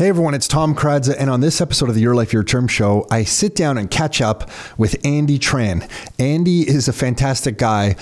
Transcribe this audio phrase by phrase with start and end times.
[0.00, 2.66] Hey everyone, it's Tom Karadza, and on this episode of the Your Life Your Term
[2.68, 5.86] show, I sit down and catch up with Andy Tran.
[6.18, 7.96] Andy is a fantastic guy.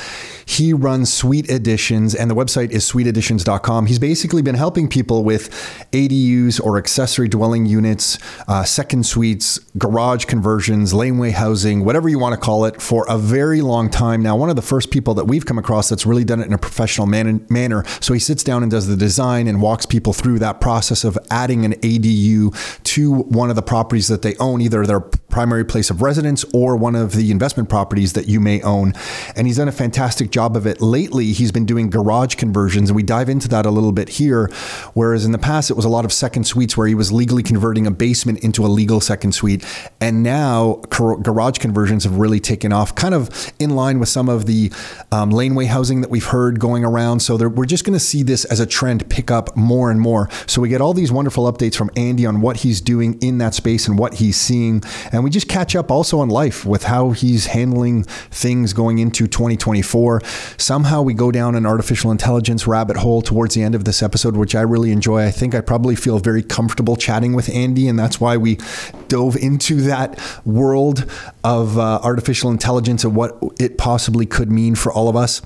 [0.46, 3.87] He runs Suite Additions, and the website is suiteadditions.com.
[3.87, 5.50] He's basically been helping people with
[5.90, 12.32] ADUs or accessory dwelling units, uh, second suites, garage conversions, laneway housing, whatever you want
[12.32, 14.36] to call it, for a very long time now.
[14.36, 16.58] One of the first people that we've come across that's really done it in a
[16.58, 17.84] professional man- manner.
[18.00, 21.18] So he sits down and does the design and walks people through that process of
[21.28, 25.91] adding an ADU to one of the properties that they own, either their primary place
[25.91, 28.95] of residence or one of the investment properties that you may own.
[29.37, 30.81] And he's done a fantastic job of it.
[30.81, 34.51] Lately, he's been doing garage conversions, and we dive into that a little bit here.
[34.95, 37.42] Whereas in the past, it was a lot of second suites where he was legally
[37.42, 39.64] converting a basement into a legal second suite.
[40.01, 44.47] And now garage conversions have really taken off, kind of in line with some of
[44.47, 44.73] the
[45.12, 47.20] um, laneway housing that we've heard going around.
[47.20, 50.29] So we're just going to see this as a trend pick up more and more.
[50.47, 53.55] So we get all these wonderful updates from Andy on what he's doing in that
[53.55, 54.83] space and what he's seeing.
[55.25, 60.20] We just catch up also on life with how he's handling things going into 2024.
[60.56, 64.37] Somehow we go down an artificial intelligence rabbit hole towards the end of this episode,
[64.37, 65.25] which I really enjoy.
[65.25, 68.59] I think I probably feel very comfortable chatting with Andy, and that's why we
[69.09, 71.11] dove into that world
[71.45, 75.42] of uh, artificial intelligence and what it possibly could mean for all of us.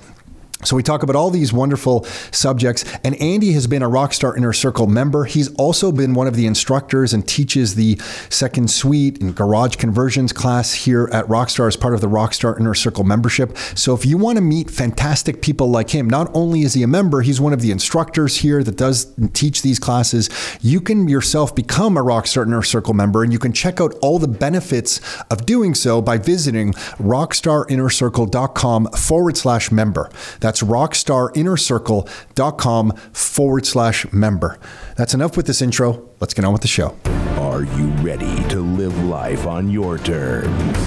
[0.65, 4.53] So we talk about all these wonderful subjects, and Andy has been a Rockstar Inner
[4.53, 5.25] Circle member.
[5.25, 10.33] He's also been one of the instructors and teaches the second suite and garage conversions
[10.33, 13.55] class here at Rockstar as part of the Rockstar Inner Circle membership.
[13.75, 16.87] So if you want to meet fantastic people like him, not only is he a
[16.87, 20.29] member, he's one of the instructors here that does teach these classes.
[20.61, 24.19] You can yourself become a Rockstar Inner Circle member, and you can check out all
[24.19, 30.09] the benefits of doing so by visiting rockstarinnercircle.com forward slash member.
[30.39, 34.59] That's that's rockstarinnercircle.com forward slash member.
[34.95, 36.07] That's enough with this intro.
[36.19, 36.95] Let's get on with the show.
[37.39, 40.77] Are you ready to live life on your terms?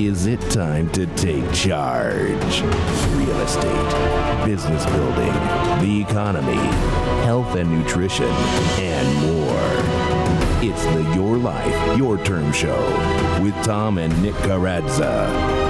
[0.00, 2.62] Is it time to take charge?
[3.12, 5.34] Real estate, business building,
[5.84, 6.56] the economy,
[7.26, 9.42] health and nutrition, and more.
[10.64, 12.80] It's the Your Life, Your Term Show
[13.42, 15.61] with Tom and Nick Karadza.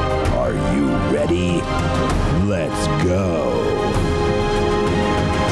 [0.72, 1.60] You ready?
[2.46, 3.62] Let's go.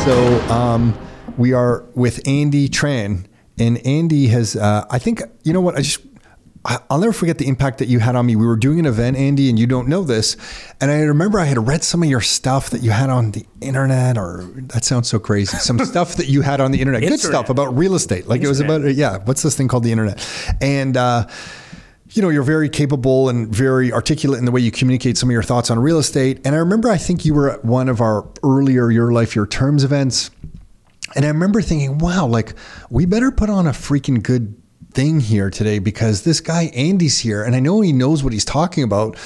[0.04, 0.98] So um,
[1.36, 3.26] we are with Andy Tran,
[3.58, 5.76] and Andy has, uh, I think, you know what?
[5.76, 6.00] I just
[6.64, 8.36] I'll never forget the impact that you had on me.
[8.36, 10.36] We were doing an event, Andy, and you don't know this.
[10.78, 13.46] And I remember I had read some of your stuff that you had on the
[13.62, 15.56] internet, or that sounds so crazy.
[15.56, 18.26] Some stuff that you had on the internet, good stuff about real estate.
[18.26, 18.44] Like internet.
[18.44, 20.26] it was about, yeah, what's this thing called the internet?
[20.60, 21.28] And, uh,
[22.12, 25.32] you know, you're very capable and very articulate in the way you communicate some of
[25.32, 26.40] your thoughts on real estate.
[26.44, 29.46] And I remember, I think you were at one of our earlier Your Life, Your
[29.46, 30.30] Terms events.
[31.14, 32.54] And I remember thinking, wow, like
[32.88, 34.60] we better put on a freaking good
[34.92, 38.44] thing here today because this guy, Andy's here and I know he knows what he's
[38.44, 39.16] talking about.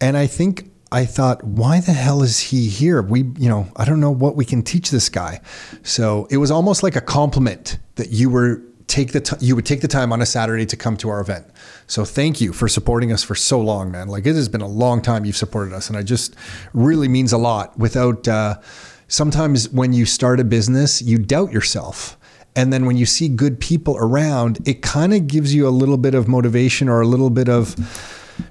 [0.00, 3.00] And I think I thought, why the hell is he here?
[3.00, 5.40] We, you know, I don't know what we can teach this guy.
[5.82, 8.62] So it was almost like a compliment that you were
[8.94, 11.20] take the t- you would take the time on a Saturday to come to our
[11.20, 11.44] event.
[11.88, 14.06] So thank you for supporting us for so long, man.
[14.06, 16.36] Like it has been a long time you've supported us, and it just
[16.72, 17.76] really means a lot.
[17.76, 18.60] Without uh,
[19.08, 22.16] sometimes when you start a business, you doubt yourself.
[22.54, 25.96] And then when you see good people around, it kind of gives you a little
[25.96, 27.74] bit of motivation or a little bit of,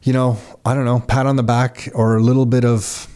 [0.03, 3.07] you know, I don't know, pat on the back or a little bit of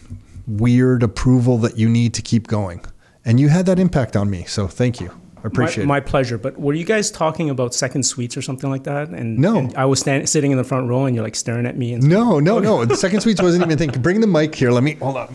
[0.47, 2.79] weird approval that you need to keep going.
[3.25, 4.45] And you had that impact on me.
[4.45, 5.26] So thank you.
[5.47, 6.03] I appreciate my, my, it.
[6.03, 6.38] My pleasure.
[6.38, 9.09] But were you guys talking about second suites or something like that?
[9.09, 11.66] And no, and I was stand, sitting in the front row, and you're like staring
[11.66, 11.94] at me.
[11.94, 12.85] And no, no, no.
[12.85, 14.02] The second suites wasn't even thinking.
[14.02, 14.72] Bring the mic here.
[14.72, 15.31] Let me hold up.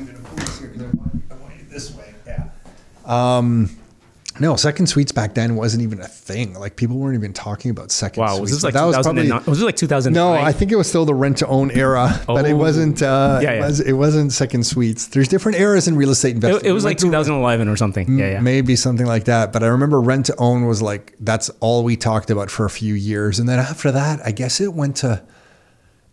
[1.69, 2.15] This way.
[2.27, 2.51] Yeah.
[3.07, 3.71] Um,
[4.41, 6.55] no, second suites back then wasn't even a thing.
[6.55, 8.23] Like people weren't even talking about second.
[8.23, 8.41] Wow, suites.
[8.41, 10.13] was this like that was probably was it like 2000?
[10.13, 12.35] No, I think it was still the rent to own era, oh.
[12.35, 13.03] but it wasn't.
[13.03, 13.59] Uh, yeah, yeah.
[13.59, 15.09] It, was, wasn't second suites.
[15.09, 16.67] There's different eras in real estate investing.
[16.67, 18.19] It, it was like 2011 or something.
[18.19, 19.53] Yeah, yeah, maybe something like that.
[19.53, 22.71] But I remember rent to own was like that's all we talked about for a
[22.71, 25.23] few years, and then after that, I guess it went to.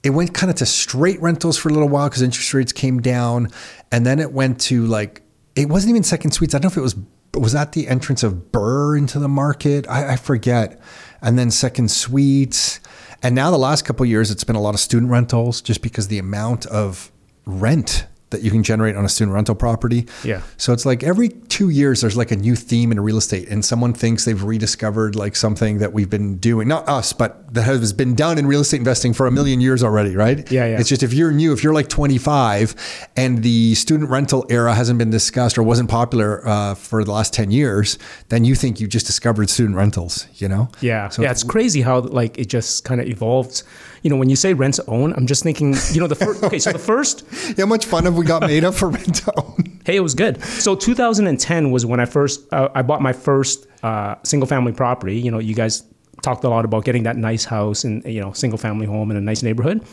[0.01, 3.01] It went kind of to straight rentals for a little while because interest rates came
[3.01, 3.49] down,
[3.91, 5.21] and then it went to like
[5.55, 6.55] it wasn't even second suites.
[6.55, 6.95] I don't know if it was
[7.33, 9.87] was that the entrance of BRRRR into the market?
[9.87, 10.81] I, I forget.
[11.21, 12.79] And then second suites.
[13.21, 16.07] And now the last couple years, it's been a lot of student rentals just because
[16.07, 17.11] the amount of
[17.45, 20.07] rent that you can generate on a student rental property.
[20.23, 20.41] Yeah.
[20.57, 23.63] So it's like every two years there's like a new theme in real estate, and
[23.63, 27.93] someone thinks they've rediscovered like something that we've been doing, not us, but that has
[27.93, 30.49] been done in real estate investing for a million years already, right?
[30.51, 30.79] Yeah, yeah.
[30.79, 34.99] It's just if you're new, if you're like 25 and the student rental era hasn't
[34.99, 37.97] been discussed or wasn't popular uh, for the last 10 years,
[38.29, 40.69] then you think you just discovered student rentals, you know?
[40.81, 43.63] Yeah, So yeah, it's crazy how like it just kind of evolved.
[44.03, 46.43] You know, when you say rent to own, I'm just thinking, you know, the first.
[46.43, 47.25] Okay, so the first,
[47.57, 49.79] How much fun have we got made up for rent to own?
[49.85, 50.41] hey, it was good.
[50.43, 55.15] So 2010 was when I first uh, I bought my first uh, single family property.
[55.19, 55.83] You know, you guys
[56.21, 59.17] talked a lot about getting that nice house and you know single family home in
[59.17, 59.83] a nice neighborhood.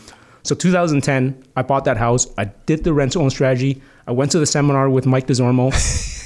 [0.43, 2.27] So 2010, I bought that house.
[2.37, 3.81] I did the rent to own strategy.
[4.07, 5.73] I went to the seminar with Mike DeZormo,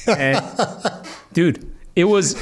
[0.08, 2.36] and dude, it was.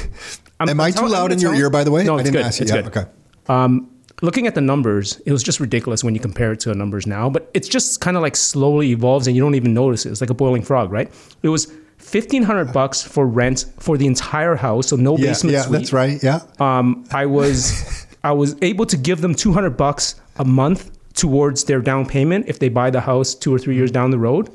[0.58, 2.04] I'm, Am I too loud in your ear, by the way?
[2.04, 2.44] No, I didn't good.
[2.44, 2.64] ask you.
[2.64, 2.96] It's Yeah, good.
[2.98, 3.10] okay.
[3.48, 3.90] Um,
[4.22, 7.06] looking at the numbers, it was just ridiculous when you compare it to the numbers
[7.06, 7.28] now.
[7.30, 10.10] But it's just kind of like slowly evolves, and you don't even notice it.
[10.10, 11.10] It's like a boiling frog, right?
[11.42, 15.52] It was fifteen hundred bucks for rent for the entire house, so no Yeah, basement
[15.54, 15.72] yeah, suite.
[15.80, 16.22] that's right.
[16.22, 16.40] Yeah.
[16.58, 21.64] Um, I was I was able to give them two hundred bucks a month towards
[21.64, 24.48] their down payment if they buy the house two or three years down the road.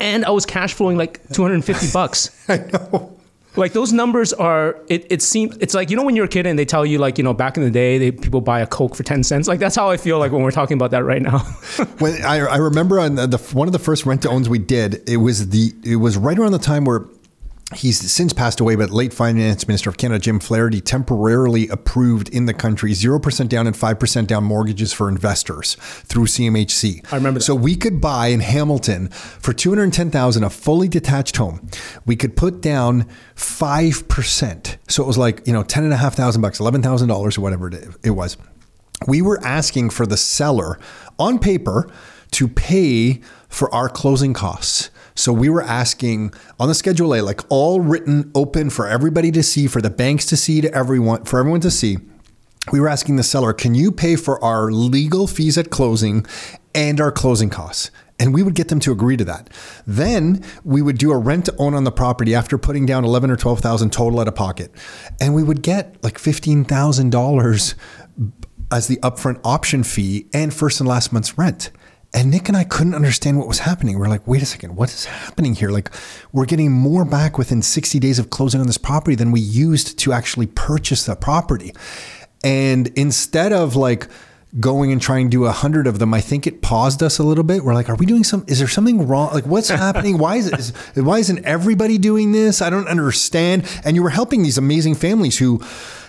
[0.00, 2.30] And I was cash flowing like two hundred and fifty bucks.
[2.48, 3.17] I know.
[3.58, 6.46] Like those numbers are, it, it seems, it's like, you know, when you're a kid
[6.46, 8.66] and they tell you like, you know, back in the day, they, people buy a
[8.66, 9.48] Coke for 10 cents.
[9.48, 11.38] Like that's how I feel like when we're talking about that right now.
[11.98, 15.08] When I, I remember on the, one of the first rent to owns we did,
[15.08, 17.06] it was the it was right around the time where
[17.74, 22.46] he's since passed away, but late finance minister of Canada Jim Flaherty temporarily approved in
[22.46, 25.74] the country zero percent down and five percent down mortgages for investors
[26.04, 27.12] through CMHC.
[27.12, 27.44] I remember that.
[27.44, 31.68] So we could buy in Hamilton for two hundred ten thousand a fully detached home.
[32.06, 34.78] We could put down five percent.
[34.88, 37.36] So it was like you know ten and a half thousand bucks, eleven thousand dollars
[37.36, 38.36] or whatever it, it was
[39.06, 40.78] we were asking for the seller
[41.18, 41.88] on paper
[42.32, 44.90] to pay for our closing costs.
[45.18, 49.42] So we were asking on the schedule A, like all written open for everybody to
[49.42, 51.98] see, for the banks to see, to everyone, for everyone to see.
[52.70, 56.24] We were asking the seller, can you pay for our legal fees at closing
[56.72, 57.90] and our closing costs?
[58.20, 59.50] And we would get them to agree to that.
[59.86, 63.30] Then we would do a rent to own on the property after putting down eleven
[63.30, 64.72] or twelve thousand total out of pocket,
[65.20, 67.74] and we would get like fifteen thousand dollars
[68.70, 71.70] as the upfront option fee and first and last month's rent.
[72.14, 73.98] And Nick and I couldn't understand what was happening.
[73.98, 75.70] We're like, wait a second, what is happening here?
[75.70, 75.90] Like,
[76.32, 79.98] we're getting more back within 60 days of closing on this property than we used
[79.98, 81.74] to actually purchase the property.
[82.42, 84.08] And instead of like
[84.58, 87.22] going and trying to do a hundred of them, I think it paused us a
[87.22, 87.62] little bit.
[87.62, 88.44] We're like, are we doing some?
[88.48, 89.32] Is there something wrong?
[89.34, 90.16] Like, what's happening?
[90.16, 90.58] Why is it?
[90.58, 92.62] Is, why isn't everybody doing this?
[92.62, 93.68] I don't understand.
[93.84, 95.62] And you were helping these amazing families who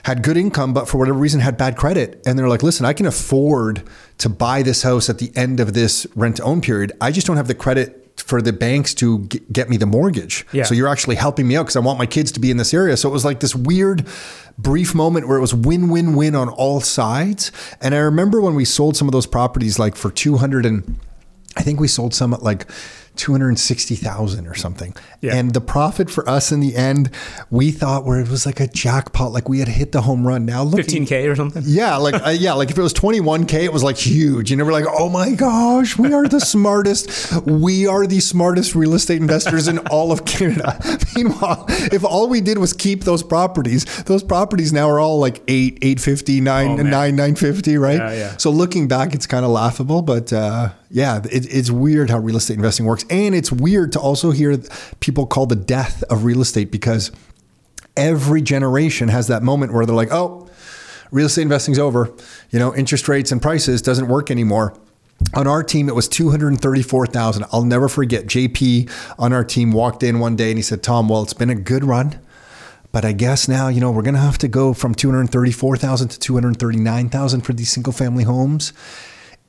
[0.03, 2.21] had good income, but for whatever reason had bad credit.
[2.25, 3.83] And they're like, listen, I can afford
[4.19, 6.91] to buy this house at the end of this rent to own period.
[7.01, 9.19] I just don't have the credit for the banks to
[9.51, 10.45] get me the mortgage.
[10.51, 10.63] Yeah.
[10.63, 12.73] So you're actually helping me out because I want my kids to be in this
[12.73, 12.97] area.
[12.97, 14.05] So it was like this weird
[14.57, 17.51] brief moment where it was win win win on all sides.
[17.81, 20.99] And I remember when we sold some of those properties like for 200 and
[21.55, 22.69] I think we sold some at like
[23.19, 24.95] 260,000 or something.
[25.21, 25.35] Yeah.
[25.35, 27.09] And the profit for us in the end,
[27.51, 30.45] we thought where it was like a jackpot, like we had hit the home run.
[30.45, 31.63] Now looking 15K or something.
[31.65, 34.49] yeah, like uh, yeah, like if it was 21k, it was like huge.
[34.51, 37.33] You know, we're like, oh my gosh, we are the smartest.
[37.45, 40.79] We are the smartest real estate investors in all of Canada.
[41.15, 45.41] Meanwhile, if all we did was keep those properties, those properties now are all like
[45.47, 46.89] eight, eight fifty, nine, Oh, man.
[46.89, 47.97] nine, nine fifty, right?
[47.97, 48.37] Yeah, yeah.
[48.37, 52.37] So looking back, it's kind of laughable, but uh, yeah, it, it's weird how real
[52.37, 54.57] estate investing works, and it's weird to also hear
[54.99, 57.11] people call the death of real estate because
[57.95, 60.49] every generation has that moment where they're like, oh,
[61.11, 62.11] real estate investing's over.
[62.49, 64.79] You know, interest rates and prices doesn't work anymore.
[65.35, 67.45] On our team, it was 234,000.
[67.51, 68.25] I'll never forget.
[68.25, 71.49] JP on our team walked in one day and he said, Tom, well, it's been
[71.49, 72.19] a good run.
[72.91, 76.19] But I guess now, you know, we're going to have to go from 234,000 to
[76.19, 78.73] 239,000 for these single family homes.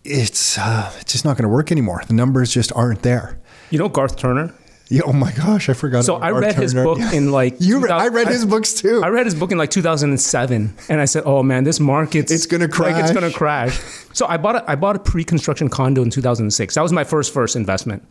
[0.04, 2.02] It's, uh, it's just not going to work anymore.
[2.06, 3.38] The numbers just aren't there.
[3.70, 4.54] You know Garth Turner?
[4.88, 6.04] Yeah, oh my gosh, I forgot.
[6.04, 7.12] So I read his book Yeah.
[7.12, 9.02] in like You Read, I 2000 read his books too.
[9.04, 12.46] I read his book in like 2007, and I said, "Oh man, this market's It's
[12.46, 12.94] gonna crash.
[12.94, 16.10] Like it's gonna crash." crash." So I bought a, I bought a pre-construction condo in
[16.10, 16.74] 2006.
[16.74, 18.02] That was my first first investment.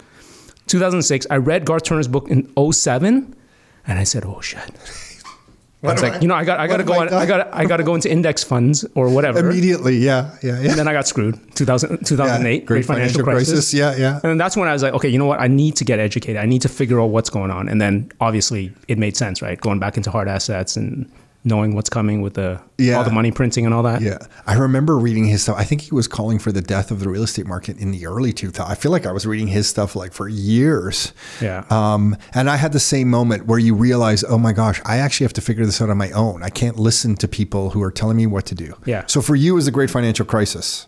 [0.68, 1.28] 2006.
[1.30, 3.36] I read Garth Turner's book in 07,
[3.86, 4.62] and I said, "Oh shit."
[5.82, 7.26] I was like, I- you know, I got I got to go I on, I
[7.26, 9.40] got I got to go into index funds or whatever.
[9.50, 10.70] Immediately, yeah, yeah, yeah.
[10.72, 11.40] And then I got screwed.
[11.56, 13.74] 2000, 2008, Yeah, great financial, crisis.
[13.74, 14.14] Yeah, yeah.
[14.16, 15.40] And then that's when I was like, okay, you know what?
[15.40, 16.38] I need to get educated.
[16.38, 17.70] I need to figure out what's going on.
[17.70, 19.60] And then obviously it made sense, right?
[19.60, 21.10] Going back into hard assets and
[21.46, 22.98] knowing what's coming with the Yeah.
[22.98, 24.02] all the money printing and all that.
[24.02, 25.56] Yeah, I remember reading his stuff.
[25.58, 28.06] I think he was calling for the death of the real estate market in the
[28.06, 28.70] early 2000s.
[28.70, 31.14] I feel like I was reading his stuff like for years.
[31.42, 31.64] Yeah.
[31.70, 35.26] Um, and I had the same moment where you realize, oh my gosh, I actually
[35.26, 36.44] have to figure this out on my own.
[36.44, 38.74] I can't listen to people who are telling me what to do.
[38.86, 39.04] Yeah.
[39.08, 40.88] So for you, it was a great financial crisis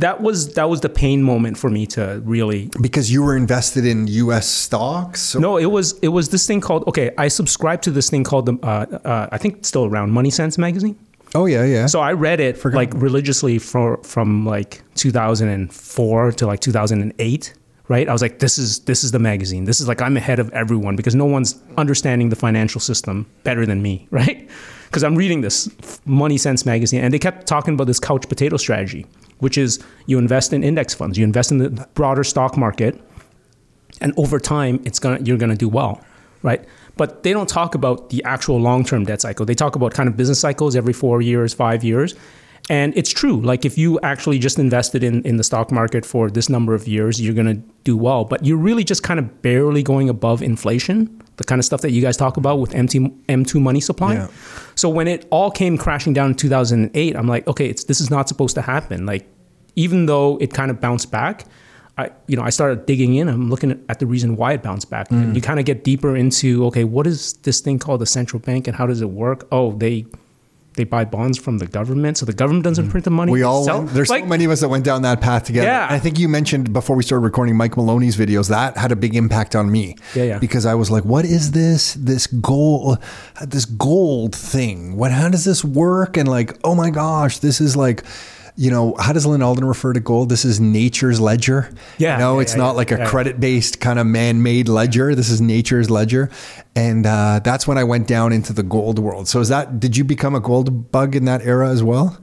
[0.00, 3.84] That was that was the pain moment for me to really because you were invested
[3.84, 4.46] in U.S.
[4.48, 5.20] stocks.
[5.20, 7.10] So- No, it was it was this thing called okay.
[7.18, 10.58] I subscribed to this thing called the uh, uh, I think it's still around MoneySense
[10.58, 10.96] magazine.
[11.34, 11.86] Oh yeah, yeah.
[11.86, 17.54] So I read it like religiously for from like 2004 to like 2008.
[17.88, 19.64] Right, I was like, this is this is the magazine.
[19.64, 23.66] This is like I'm ahead of everyone because no one's understanding the financial system better
[23.66, 24.48] than me, right?
[24.86, 25.66] Because I'm reading this
[26.06, 29.06] MoneySense magazine, and they kept talking about this couch potato strategy,
[29.40, 33.00] which is you invest in index funds, you invest in the broader stock market,
[34.00, 36.02] and over time it's gonna you're gonna do well,
[36.42, 36.64] right?
[36.96, 39.46] But they don't talk about the actual long-term debt cycle.
[39.46, 42.14] They talk about kind of business cycles every four years, five years.
[42.68, 43.40] And it's true.
[43.40, 46.86] Like if you actually just invested in, in the stock market for this number of
[46.86, 48.24] years, you're gonna do well.
[48.24, 51.90] But you're really just kind of barely going above inflation, the kind of stuff that
[51.90, 54.12] you guys talk about with MT, M2 money supply.
[54.12, 54.28] Yeah.
[54.74, 58.10] So when it all came crashing down in 2008, I'm like, okay, it's this is
[58.10, 59.06] not supposed to happen.
[59.06, 59.26] Like
[59.74, 61.46] even though it kind of bounced back,
[61.96, 63.26] I you know I started digging in.
[63.26, 65.08] I'm looking at the reason why it bounced back.
[65.08, 65.22] Mm.
[65.22, 68.38] And you kind of get deeper into okay, what is this thing called the central
[68.40, 69.48] bank and how does it work?
[69.50, 70.04] Oh, they
[70.80, 72.90] they buy bonds from the government, so the government doesn't mm-hmm.
[72.90, 73.30] print the money.
[73.30, 75.66] We all went, there's like, so many of us that went down that path together.
[75.66, 75.84] Yeah.
[75.84, 78.96] And I think you mentioned before we started recording Mike Maloney's videos that had a
[78.96, 79.96] big impact on me.
[80.14, 80.38] Yeah, yeah.
[80.38, 82.98] Because I was like, what is this this gold
[83.46, 84.96] this gold thing?
[84.96, 86.16] What how does this work?
[86.16, 88.02] And like, oh my gosh, this is like
[88.56, 90.28] you know, how does Lyn Alden refer to gold?
[90.28, 91.70] This is nature's ledger.
[91.98, 93.06] Yeah, No, yeah, it's yeah, not yeah, like a yeah.
[93.08, 95.14] credit based kind of man made ledger.
[95.14, 96.30] This is nature's ledger.
[96.74, 99.28] And uh, that's when I went down into the gold world.
[99.28, 102.18] So is that, did you become a gold bug in that era as well?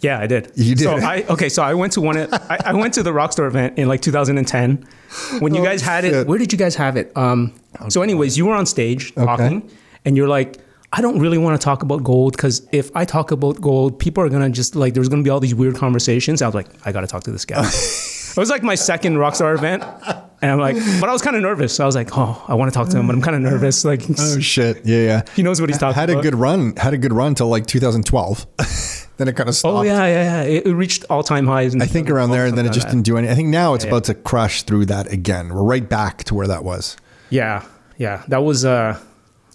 [0.00, 0.52] Yeah, I did.
[0.54, 0.84] You did?
[0.84, 1.48] So I okay.
[1.48, 2.18] So I went to one.
[2.18, 4.84] Of, I, I went to the Rockstar event in like 2010
[5.38, 6.12] when you Oh, guys had shit.
[6.12, 6.26] it.
[6.26, 7.16] Where did you guys have it?
[7.16, 7.54] Um.
[7.88, 9.70] So, anyways, you were on stage talking,
[10.04, 10.58] and you're like,
[10.96, 14.22] I don't really want to talk about gold because if I talk about gold, people
[14.22, 16.40] are gonna just like there's gonna be all these weird conversations.
[16.40, 17.62] I was like, I gotta talk to this guy.
[17.66, 19.82] it was like my second Rockstar event,
[20.40, 21.80] and I'm like, but I was kind of nervous.
[21.80, 23.84] I was like, oh, I want to talk to him, but I'm kind of nervous.
[23.84, 24.86] Like, Oh shit!
[24.86, 25.22] Yeah, yeah.
[25.34, 26.00] he knows what he's talking about.
[26.00, 26.20] had about.
[26.20, 26.76] a good run.
[26.76, 28.46] Had a good run till like 2012.
[29.16, 29.74] then it kind of stopped.
[29.78, 30.42] Oh yeah, yeah, yeah.
[30.42, 31.74] It, it reached all time highs.
[31.74, 33.32] I think around there, and then it just didn't do anything.
[33.32, 33.90] I think now it's Yeah.
[33.90, 35.52] about to crash through that again.
[35.52, 36.96] We're right back to where that was.
[37.30, 37.64] Yeah,
[37.98, 38.22] yeah.
[38.28, 38.96] That was uh,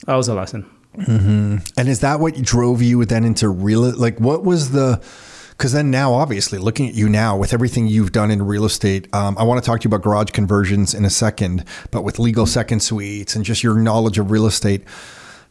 [0.06, 0.70] that was a lesson.
[0.96, 3.82] And is that what drove you then into real?
[3.82, 5.02] Like, what was the?
[5.52, 9.14] Because then now, obviously, looking at you now with everything you've done in real estate,
[9.14, 11.66] um, I want to talk to you about garage conversions in a second.
[11.92, 14.84] But with legal second suites and just your knowledge of real estate,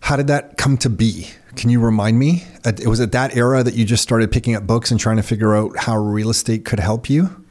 [0.00, 1.28] how did that come to be?
[1.57, 2.45] Can you remind me?
[2.64, 5.23] At- Was it that era that you just started picking up books and trying to
[5.23, 7.45] figure out how real estate could help you?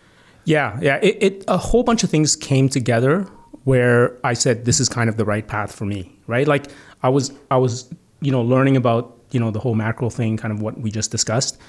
[0.45, 0.95] Yeah, yeah.
[1.03, 3.27] It, it a whole bunch of things came together
[3.67, 6.47] where I said this is kind of the right path for me, right?
[6.47, 6.67] Like
[7.03, 10.53] I was I was you know learning about you know the whole macro thing, kind
[10.53, 11.59] of what we just discussed,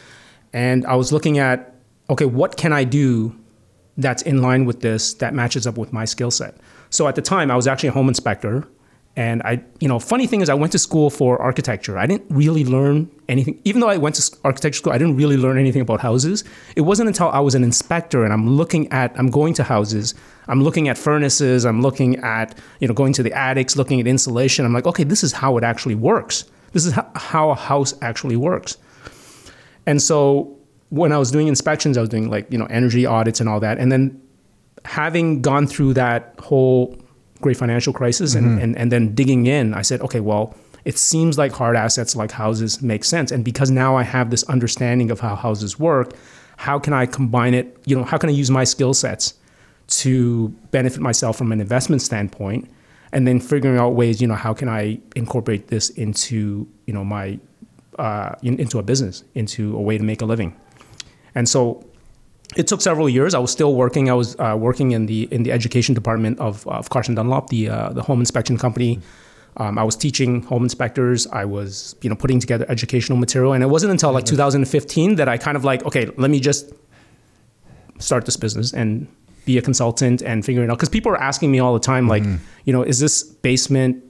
[0.53, 1.75] and I was looking at
[2.09, 3.37] okay, what can I do
[3.97, 6.55] that's in line with this that matches up with my skill set.
[6.91, 8.65] So at the time, I was actually a home inspector.
[9.19, 11.99] And I, you know, funny thing is, I went to school for architecture.
[11.99, 14.93] I didn't really learn anything, even though I went to architecture school.
[14.93, 16.45] I didn't really learn anything about houses.
[16.77, 20.15] It wasn't until I was an inspector and I'm looking at, I'm going to houses,
[20.47, 24.07] I'm looking at furnaces, I'm looking at, you know, going to the attics, looking at
[24.07, 24.65] insulation.
[24.65, 26.45] I'm like, okay, this is how it actually works.
[26.71, 28.79] This is how a house actually works.
[29.85, 30.57] And so
[30.91, 33.59] when I was doing inspections, I was doing like, you know, energy audits and all
[33.59, 33.79] that.
[33.79, 34.23] And then
[34.85, 36.97] having gone through that whole
[37.41, 40.55] great financial crisis and, and, and then digging in, I said, okay, well,
[40.85, 43.31] it seems like hard assets like houses make sense.
[43.31, 46.15] And because now I have this understanding of how houses work,
[46.57, 47.77] how can I combine it?
[47.85, 49.35] You know, how can I use my skill sets
[49.89, 52.69] to benefit myself from an investment standpoint?
[53.13, 57.05] And then figuring out ways, you know, how can I incorporate this into, you know,
[57.05, 57.39] my,
[57.99, 60.55] uh, in, into a business, into a way to make a living.
[61.35, 61.85] And so
[62.57, 63.35] it took several years.
[63.35, 64.11] I was still working.
[64.11, 67.69] I was uh, working in the in the education department of, of Carson Dunlop, the
[67.69, 69.01] uh, the home inspection company.
[69.57, 71.27] Um, I was teaching home inspectors.
[71.27, 75.29] I was you know putting together educational material, and it wasn't until like 2015 that
[75.29, 76.73] I kind of like okay, let me just
[77.99, 79.07] start this business and
[79.45, 80.79] be a consultant and figure it out.
[80.79, 82.23] Because people are asking me all the time, like
[82.65, 84.05] you know, is this basement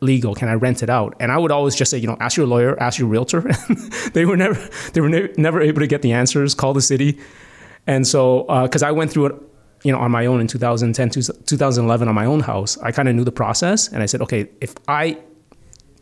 [0.00, 0.34] legal?
[0.34, 1.16] Can I rent it out?
[1.20, 3.50] And I would always just say, you know, ask your lawyer, ask your realtor.
[4.14, 6.54] they were never they were ne- never able to get the answers.
[6.54, 7.18] Call the city.
[7.86, 9.34] And so, uh, because I went through it,
[9.82, 13.14] you know, on my own in 2010, 2011 on my own house, I kind of
[13.14, 15.18] knew the process, and I said, okay, if I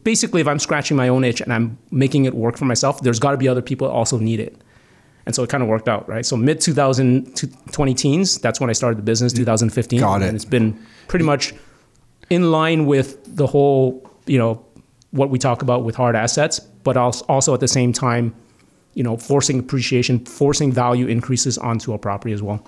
[0.04, 3.18] basically, if I'm scratching my own itch and I'm making it work for myself, there's
[3.18, 4.60] got to be other people that also need it.
[5.26, 6.26] And so it kind of worked out, right?
[6.26, 10.00] So mid 2000, 20 teens, that's when I started the business, 2015.
[10.00, 10.26] Got it.
[10.26, 11.54] And it's been pretty much
[12.30, 14.64] in line with the whole, you know,
[15.12, 18.34] what we talk about with hard assets, but also at the same time,
[18.94, 22.66] you know, forcing appreciation, forcing value increases onto a property as well.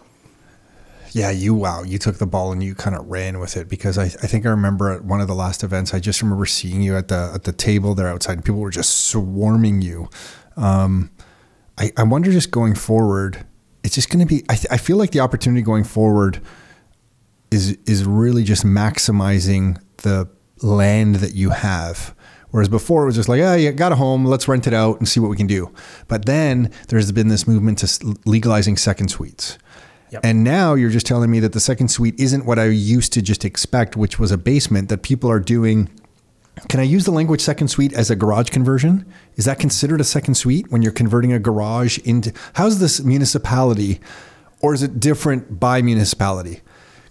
[1.12, 3.98] Yeah, you wow, you took the ball and you kind of ran with it because
[3.98, 6.82] I, I think I remember at one of the last events, I just remember seeing
[6.82, 10.08] you at the at the table there outside, and people were just swarming you.
[10.56, 11.12] Um,
[11.78, 13.46] I, I wonder just going forward,
[13.84, 14.44] it's just going to be.
[14.48, 16.40] I, th- I feel like the opportunity going forward
[17.52, 20.28] is is really just maximizing the
[20.62, 22.12] land that you have.
[22.54, 24.72] Whereas before it was just like, ah, oh, you got a home, let's rent it
[24.72, 25.74] out and see what we can do.
[26.06, 29.58] But then there's been this movement to legalizing second suites.
[30.12, 30.20] Yep.
[30.24, 33.22] And now you're just telling me that the second suite isn't what I used to
[33.22, 35.90] just expect, which was a basement, that people are doing.
[36.68, 39.04] Can I use the language second suite as a garage conversion?
[39.34, 42.32] Is that considered a second suite when you're converting a garage into.
[42.52, 44.00] How's this municipality,
[44.60, 46.60] or is it different by municipality?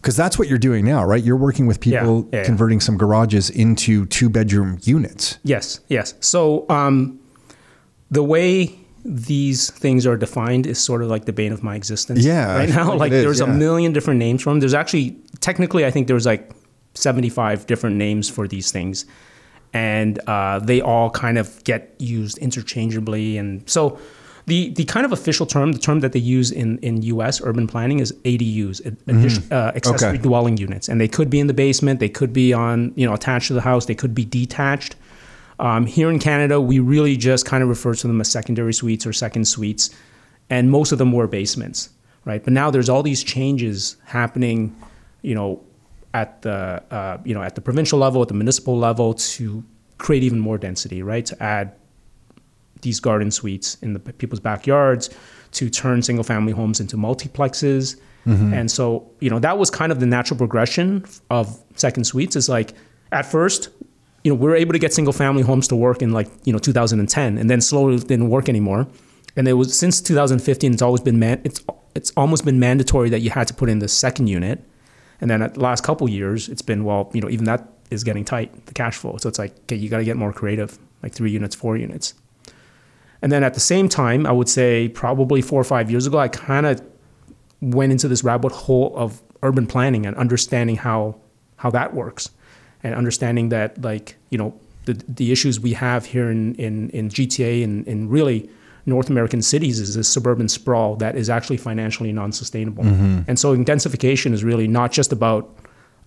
[0.03, 1.23] Because that's what you're doing now, right?
[1.23, 2.43] You're working with people Yeah, yeah.
[2.43, 5.39] converting some garages into two bedroom units.
[5.45, 6.13] Yes, yes.
[6.19, 7.21] So um,
[8.11, 12.25] the way these things are defined is sort of like the bane of my existence.
[12.25, 13.45] Yeah, Right now, like is, there's yeah.
[13.45, 14.59] a million different names for them.
[14.59, 16.51] There's actually technically, I think there's like
[16.95, 19.05] 75 different names for these things,
[19.71, 23.37] and uh, they all kind of get used interchangeably.
[23.37, 23.97] And so.
[24.45, 27.39] The, the kind of official term, the term that they use in, in U.S.
[27.41, 30.17] urban planning is ADUs, ad- addition- uh, accessory Okay.
[30.21, 33.13] dwelling units, and they could be in the basement, they could be on you know
[33.13, 34.95] attached to the house, they could be detached.
[35.59, 39.05] Um, here in Canada, we really just kind of refer to them as secondary suites
[39.05, 39.91] or second suites,
[40.49, 41.89] and most of them were basements,
[42.25, 42.43] right?
[42.43, 44.75] But now there's all these changes happening,
[45.21, 45.61] you know,
[46.13, 49.63] at the uh, you know at the provincial level, at the municipal level, to
[49.99, 51.25] create even more density, right?
[51.27, 51.71] To add
[52.83, 55.09] these garden suites in the people's backyards,
[55.53, 57.99] to turn single family homes into multiplexes.
[58.25, 58.53] Mm-hmm.
[58.53, 62.49] And so, you know, that was kind of the natural progression of second suites is
[62.49, 62.73] like
[63.11, 63.69] at first,
[64.23, 66.53] you know, we were able to get single family homes to work in like, you
[66.53, 68.87] know, 2010 and then slowly it didn't work anymore.
[69.35, 71.61] And it was since 2015, it's always been man, it's
[71.95, 74.63] it's almost been mandatory that you had to put in the second unit.
[75.21, 78.03] And then at the last couple years, it's been well, you know, even that is
[78.03, 79.17] getting tight, the cash flow.
[79.17, 82.15] So it's like, okay, you got to get more creative, like three units, four units.
[83.23, 86.19] And then at the same time, I would say probably four or five years ago,
[86.19, 86.81] I kind of
[87.61, 91.15] went into this rabbit hole of urban planning and understanding how
[91.55, 92.29] how that works,
[92.83, 97.07] and understanding that like you know the the issues we have here in in, in
[97.07, 98.49] GTA and in really
[98.85, 102.83] North American cities is this suburban sprawl that is actually financially non-sustainable.
[103.29, 105.49] And so intensification is really not just about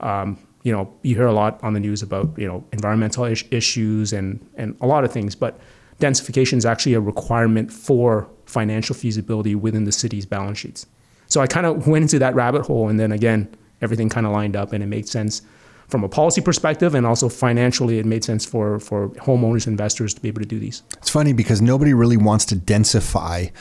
[0.00, 3.44] um, you know, you hear a lot on the news about you know environmental is-
[3.50, 5.58] issues and and a lot of things, but
[6.00, 10.86] densification is actually a requirement for financial feasibility within the city's balance sheets.
[11.28, 13.48] So I kind of went into that rabbit hole, and then again,
[13.80, 15.42] everything kind of lined up, and it made sense
[15.88, 20.20] from a policy perspective, and also financially, it made sense for for homeowners, investors to
[20.20, 20.82] be able to do these.
[20.98, 23.52] It's funny because nobody really wants to densify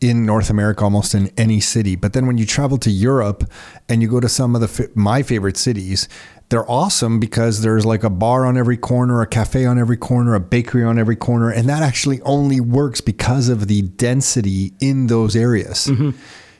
[0.00, 1.96] in North America, almost in any city.
[1.96, 3.44] But then when you travel to Europe
[3.88, 6.08] and you go to some of the my favorite cities,
[6.50, 10.34] they're awesome because there's like a bar on every corner, a cafe on every corner,
[10.34, 15.06] a bakery on every corner, and that actually only works because of the density in
[15.06, 15.86] those areas.
[15.86, 16.10] Mm-hmm.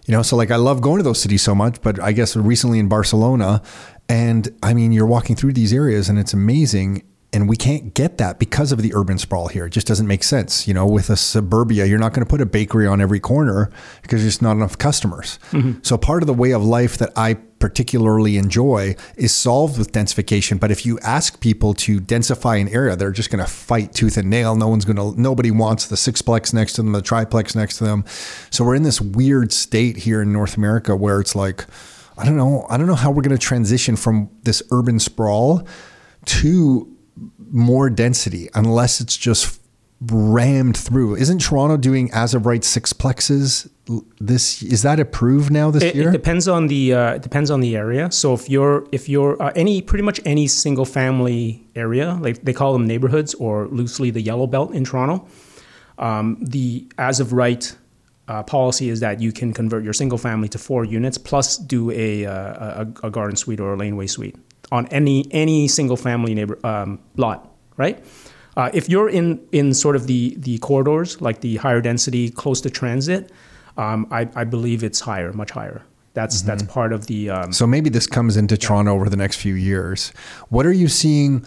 [0.06, 2.34] You know, so like I love going to those cities so much, but I guess
[2.36, 3.62] recently in Barcelona,
[4.08, 7.02] and I mean, you're walking through these areas and it's amazing.
[7.32, 9.66] And we can't get that because of the urban sprawl here.
[9.66, 10.66] It just doesn't make sense.
[10.66, 13.70] You know, with a suburbia, you're not going to put a bakery on every corner
[14.02, 15.38] because there's not enough customers.
[15.52, 15.78] Mm-hmm.
[15.82, 20.58] So part of the way of life that I particularly enjoy is solved with densification.
[20.58, 24.16] But if you ask people to densify an area, they're just going to fight tooth
[24.16, 24.56] and nail.
[24.56, 27.84] No one's going to, nobody wants the sixplex next to them, the triplex next to
[27.84, 28.04] them.
[28.50, 31.66] So we're in this weird state here in North America where it's like,
[32.18, 35.66] I don't know, I don't know how we're going to transition from this urban sprawl
[36.24, 36.96] to
[37.50, 39.59] more density unless it's just
[40.00, 41.16] rammed through.
[41.16, 43.68] Isn't Toronto doing as of right six plexes?
[44.18, 46.08] This is that approved now this It, year?
[46.08, 48.10] it depends on the uh, it depends on the area.
[48.10, 52.52] So if you're if you're uh, any pretty much any single family area, like they
[52.52, 55.26] call them neighborhoods or loosely the yellow belt in Toronto,
[55.98, 57.76] um, the as of right
[58.28, 61.90] uh, policy is that you can convert your single family to four units plus do
[61.90, 64.36] a uh, a, a garden suite or a laneway suite
[64.72, 68.02] on any any single family neighbor um, lot, right?
[68.60, 72.60] Uh, if you're in in sort of the the corridors like the higher density close
[72.60, 73.32] to transit,
[73.78, 75.80] um, I, I believe it's higher, much higher.
[76.12, 79.36] That's that's part of the um, So maybe this comes into Toronto over the next
[79.36, 80.12] few years.
[80.50, 81.46] What are you seeing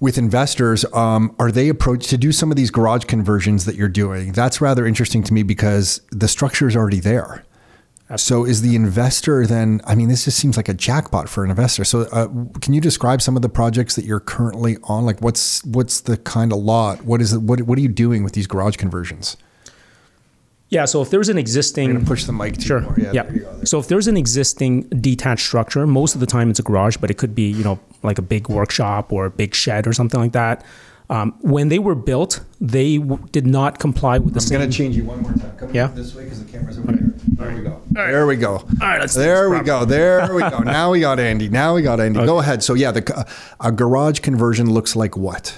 [0.00, 3.88] with investors, um, are they approached to do some of these garage conversions that you're
[3.88, 4.32] doing?
[4.32, 7.44] That's rather interesting to me because the structure is already there.
[8.16, 9.82] So is the investor then?
[9.84, 11.84] I mean, this just seems like a jackpot for an investor.
[11.84, 12.28] So, uh,
[12.60, 15.04] can you describe some of the projects that you're currently on?
[15.04, 17.04] Like, what's what's the kind of lot?
[17.04, 17.42] What is it?
[17.42, 19.36] What what are you doing with these garage conversions?
[20.70, 20.86] Yeah.
[20.86, 22.80] So if there's an existing Push the mic Sure.
[22.80, 22.94] more.
[22.98, 23.12] Yeah.
[23.12, 23.22] Yeah.
[23.24, 23.64] there go.
[23.64, 27.10] So if there's an existing detached structure, most of the time it's a garage, but
[27.10, 30.20] it could be, you know, like a big workshop or a big shed or something
[30.20, 30.64] like that.
[31.10, 34.58] Um, when they were built, they w- did not comply with the I'm same.
[34.60, 35.52] gonna change you one more time.
[35.56, 35.86] Come Yeah.
[35.86, 37.12] this way because the camera's over there.
[37.38, 37.82] There we go.
[37.92, 38.52] There we go.
[38.52, 39.84] All right, let's there we go.
[39.84, 40.58] There we go.
[40.58, 41.48] Now we got Andy.
[41.48, 42.24] Now we got Andy.
[42.26, 42.64] Go ahead.
[42.64, 43.26] So yeah, the
[43.60, 45.56] a garage conversion looks like what?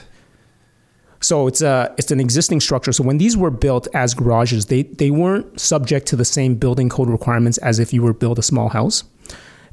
[1.20, 2.92] So it's a it's an existing structure.
[2.92, 6.90] So when these were built as garages, they they weren't subject to the same building
[6.90, 9.04] code requirements as if you were build a small house.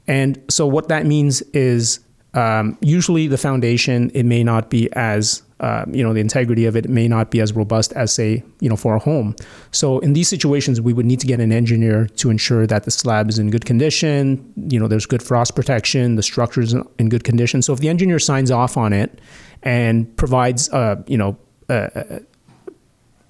[0.08, 2.00] And so what that means is
[2.34, 6.76] um, usually the foundation it may not be as uh, you know the integrity of
[6.76, 9.36] it may not be as robust as say you know for a home.
[9.72, 12.92] So in these situations, we would need to get an engineer to ensure that the
[12.92, 14.54] slab is in good condition.
[14.70, 17.62] You know, there's good frost protection, the structure is in good condition.
[17.62, 19.20] So if the engineer signs off on it
[19.64, 21.38] and provides uh, you know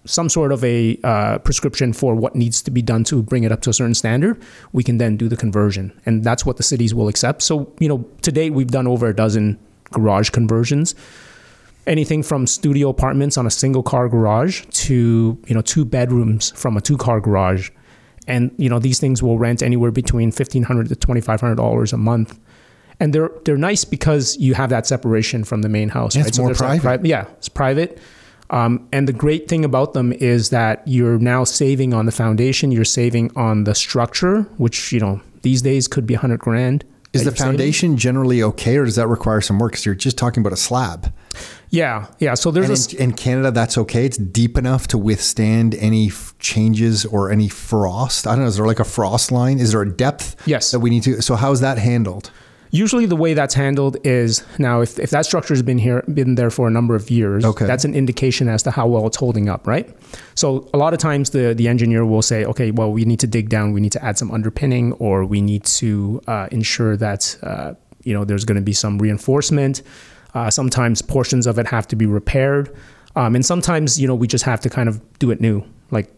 [0.08, 3.52] some sort of a uh, prescription for what needs to be done to bring it
[3.52, 6.64] up to a certain standard, we can then do the conversion, and that's what the
[6.64, 7.42] cities will accept.
[7.42, 9.60] So, you know, today we've done over a dozen
[9.92, 10.96] garage conversions,
[11.88, 16.78] anything from studio apartments on a single car garage to you know two bedrooms from
[16.78, 17.70] a two car garage,
[18.28, 21.56] and you know these things will rent anywhere between fifteen hundred to twenty five hundred
[21.56, 22.40] dollars a month.
[23.00, 26.16] And they're they're nice because you have that separation from the main house.
[26.16, 26.28] Yeah, right?
[26.28, 26.82] it's more there's private.
[26.82, 28.00] pri- yeah, it's private.
[28.50, 32.72] Um, and the great thing about them is that you're now saving on the foundation,
[32.72, 36.84] you're saving on the structure, which you know these days could be a hundred grand.
[37.14, 37.38] Is the saving.
[37.38, 39.72] foundation generally okay, or does that require some work?
[39.72, 41.14] Because you're just talking about a slab.
[41.70, 42.34] Yeah, yeah.
[42.34, 44.06] So there's And a s- in, in Canada, that's okay.
[44.06, 48.26] It's deep enough to withstand any f- changes or any frost.
[48.28, 48.48] I don't know.
[48.48, 49.60] Is there like a frost line?
[49.60, 50.36] Is there a depth?
[50.48, 50.72] Yes.
[50.72, 51.22] That we need to.
[51.22, 52.32] So how's that handled?
[52.72, 56.36] Usually, the way that's handled is now if, if that structure has been here, been
[56.36, 57.66] there for a number of years, Okay.
[57.66, 59.90] that's an indication as to how well it's holding up, right?
[60.36, 63.28] So a lot of times the the engineer will say, okay, well, we need to
[63.28, 67.38] dig down, we need to add some underpinning, or we need to uh, ensure that
[67.44, 69.82] uh, you know there's going to be some reinforcement.
[70.34, 72.70] Uh, sometimes portions of it have to be repaired,
[73.16, 76.10] um, and sometimes you know we just have to kind of do it new, like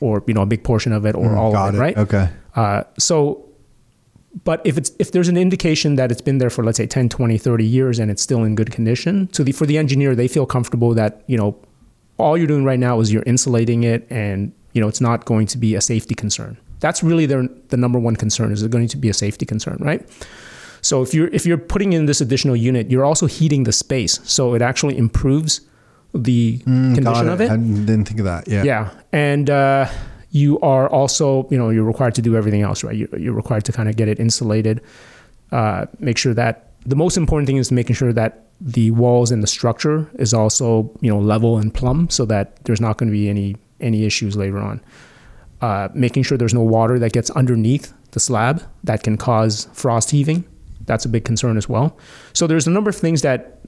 [0.00, 1.80] or you know a big portion of it or all Mm, Got of it, it.
[1.80, 1.96] right?
[1.98, 2.28] Okay.
[2.56, 3.48] Uh, so,
[4.44, 7.08] but if it's if there's an indication that it's been there for let's say 10,
[7.08, 10.28] 20, 30 years and it's still in good condition, so the for the engineer they
[10.28, 11.56] feel comfortable that you know
[12.18, 15.46] all you're doing right now is you're insulating it and you know it's not going
[15.46, 16.56] to be a safety concern.
[16.80, 19.76] That's really their the number one concern is it going to be a safety concern,
[19.80, 20.08] right?
[20.80, 24.18] So if you're if you're putting in this additional unit, you're also heating the space,
[24.24, 25.60] so it actually improves
[26.14, 27.50] the condition Got of it.
[27.50, 28.48] I didn't think of that.
[28.48, 28.64] Yeah.
[28.64, 29.86] Yeah, and uh,
[30.32, 32.96] you are also, you know, you're required to do everything else, right?
[32.96, 34.80] You're, required to kind of get it insulated,
[35.52, 39.42] uh, make sure that the most important thing is making sure that the walls and
[39.42, 43.12] the structure is also, you know, level and plumb, so that there's not going to
[43.12, 44.80] be any any issues later on.
[45.60, 50.10] Uh, making sure there's no water that gets underneath the slab that can cause frost
[50.10, 50.44] heaving.
[50.86, 51.96] That's a big concern as well.
[52.32, 53.60] So there's a number of things that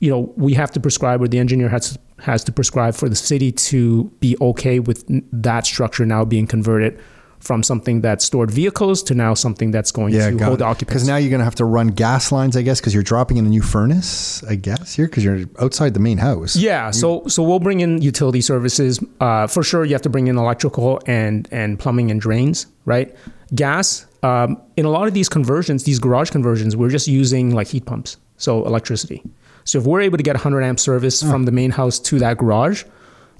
[0.00, 3.16] you know we have to prescribe or the engineer has has to prescribe for the
[3.16, 6.98] city to be okay with that structure now being converted
[7.38, 10.62] from something that stored vehicles to now something that's going Yeah, to hold it.
[10.62, 10.84] occupants.
[11.04, 13.38] Because now you're going to have to run gas lines, I guess, because you're dropping
[13.38, 16.54] in a new furnace, I guess, here, because you're outside the main house.
[16.54, 19.00] yeah, so so we'll bring in utility services.
[19.20, 23.16] Uh, for sure, you have to bring in electrical and and plumbing and drains, right?
[23.54, 24.04] Gas.
[24.22, 27.86] Um, in a lot of these conversions, these garage conversions, we're just using like heat
[27.86, 29.22] pumps, so electricity.
[29.64, 32.38] So if we're able to get 100 amp service from the main house to that
[32.38, 32.84] garage,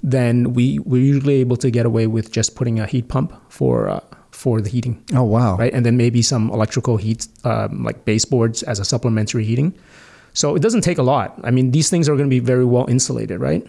[0.03, 3.89] then we we're usually able to get away with just putting a heat pump for
[3.89, 3.99] uh,
[4.31, 5.57] for the heating, Oh, wow.
[5.57, 5.73] right?
[5.73, 9.73] And then maybe some electrical heat, um, like baseboards as a supplementary heating.
[10.33, 11.39] So it doesn't take a lot.
[11.43, 13.67] I mean, these things are going to be very well insulated, right?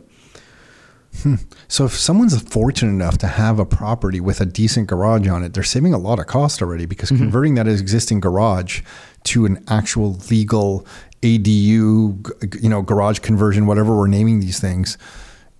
[1.68, 5.52] So if someone's fortunate enough to have a property with a decent garage on it,
[5.52, 7.22] they're saving a lot of cost already because Mm-hmm.
[7.24, 8.80] converting that existing garage
[9.24, 10.86] to an actual legal
[11.22, 14.98] ADU, you know, garage conversion, whatever we're naming these things,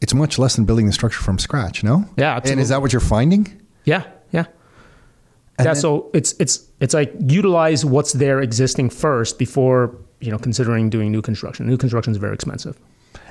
[0.01, 1.83] it's much less than building the structure from scratch.
[1.85, 2.05] No.
[2.17, 3.61] Yeah, And is that what you're finding?
[3.85, 4.45] Yeah, yeah.
[5.59, 10.31] And yeah, then- so it's it's it's like utilize what's there existing first before you
[10.31, 11.67] know considering doing new construction.
[11.67, 12.79] New construction is very expensive.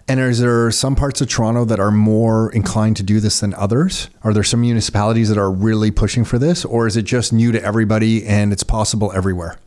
[0.08, 3.54] And is there some parts of Toronto that are more inclined to do this than
[3.54, 4.10] others?
[4.24, 7.52] Are there some municipalities that are really pushing for this, or is it just new
[7.52, 9.58] to everybody and it's possible everywhere?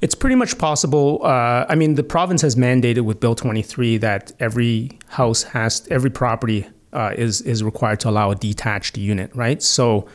[0.00, 1.20] It's pretty much possible.
[1.22, 6.10] Uh, I mean, the province has mandated with Bill 23 that every house has, every
[6.10, 9.62] property uh, is is required to allow a detached unit, right?
[9.62, 10.08] So,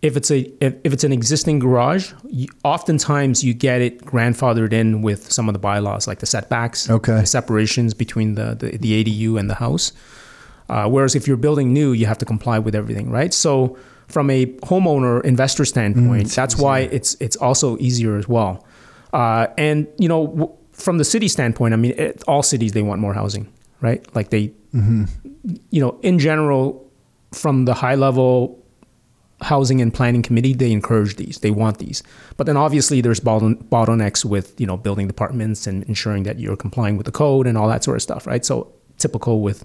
[0.00, 4.72] if it's a if, if it's an existing garage, you, oftentimes you get it grandfathered
[4.72, 7.20] in with some of the bylaws, like the setbacks, Okay.
[7.20, 9.92] the separations between the the, the ADU and the house.
[10.68, 13.34] Uh, whereas if you're building new, you have to comply with everything, right?
[13.34, 13.76] So
[14.08, 18.64] from a homeowner investor standpoint, that's why it's it's also easier as well.
[19.12, 22.82] Uh, and you know, w- from the city standpoint, I mean, it, all cities they
[22.82, 24.02] want more housing, right?
[24.14, 26.90] Like they, you know, in general,
[27.32, 28.58] from the high level
[29.42, 31.38] housing and planning committee, they encourage these.
[31.40, 32.02] They want these.
[32.36, 36.56] But then obviously there's bottle- bottlenecks with, you know, building departments and ensuring that you're
[36.56, 38.44] complying with the code and all that sort of stuff, right?
[38.44, 39.64] So typical with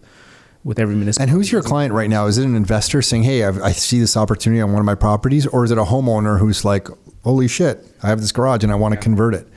[0.63, 1.31] with every municipality.
[1.31, 2.25] And who's your client right now?
[2.25, 4.95] Is it an investor saying, "Hey, I've, I see this opportunity on one of my
[4.95, 6.87] properties," or is it a homeowner who's like,
[7.27, 9.47] "Holy shit, I have this garage and I want to convert it"?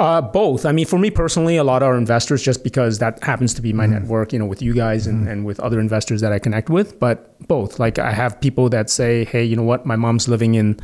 [0.00, 0.66] Uh, both.
[0.66, 3.72] I mean, for me personally, a lot are investors just because that happens to be
[3.72, 6.68] my network, you know, with you guys and, and with other investors that I connect
[6.68, 6.98] with.
[6.98, 7.78] But both.
[7.78, 10.80] Like I have people that say, hey, you know what, my mom's living in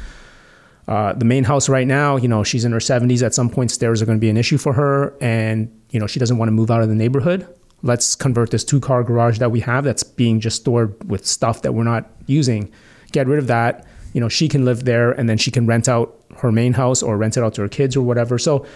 [0.87, 2.15] uh, the main house right now.
[2.17, 3.21] You know, she's in her 70s.
[3.25, 5.17] At some point, stairs are going to be an issue for her.
[5.21, 7.45] And, you know, she doesn't want to move out of the neighborhood.
[7.83, 11.63] Let's convert this two car garage that we have that's being just stored with stuff
[11.63, 12.71] that we're not using.
[13.11, 13.85] Get rid of that.
[14.13, 17.03] You know, she can live there and then she can rent out her main house
[17.03, 18.39] or rent it out to her kids or whatever.
[18.39, 18.67] So,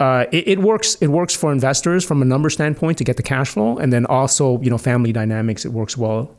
[0.00, 0.96] uh, it, it works.
[0.96, 4.06] It works for investors from a number standpoint to get the cash flow, and then
[4.06, 5.64] also you know family dynamics.
[5.64, 6.34] It works well.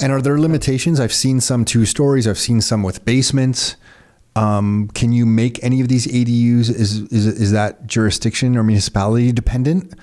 [0.00, 1.00] And are there limitations?
[1.00, 2.26] I've seen some two stories.
[2.26, 3.76] I've seen some with basements.
[4.36, 6.70] Um, can you make any of these ADUs?
[6.70, 9.94] Is, is is that jurisdiction or municipality dependent,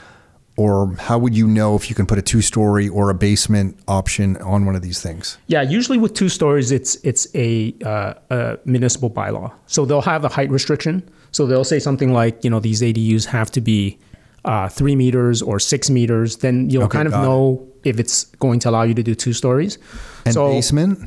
[0.55, 3.77] or how would you know if you can put a two story or a basement
[3.87, 5.37] option on one of these things?
[5.47, 9.51] Yeah, usually with two stories, it's it's a, uh, a municipal bylaw.
[9.67, 11.01] So they'll have a height restriction.
[11.31, 13.97] So they'll say something like, you know, these ADUs have to be
[14.45, 16.37] uh, three meters or six meters.
[16.37, 17.25] Then you'll Okay, kind of got it.
[17.25, 19.79] know if it's going to allow you to do two stories.
[20.25, 20.99] And so basement?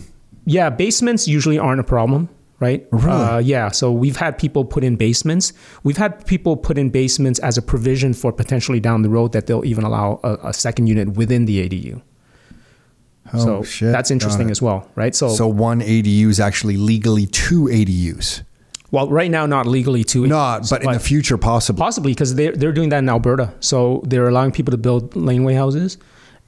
[0.45, 2.29] yeah, basements usually aren't a problem,
[2.61, 2.87] right?
[2.91, 3.09] Really?
[3.09, 3.71] Uh, yeah.
[3.71, 5.53] So we've had people put in basements.
[5.83, 9.47] We've had people put in basements as a provision for potentially down the road that
[9.47, 12.03] they'll even allow a, a second unit within the ADU.
[13.33, 13.93] Oh so shit!
[13.93, 15.15] that's interesting as well, right?
[15.15, 18.43] So, So one ADU is actually legally two ADUs.
[18.93, 20.27] well, right now not legally two.
[20.27, 21.81] Not, but in the future, possibly.
[21.81, 23.53] possibly because they're they're doing that in Alberta.
[23.61, 25.99] So they're allowing people to build laneway houses,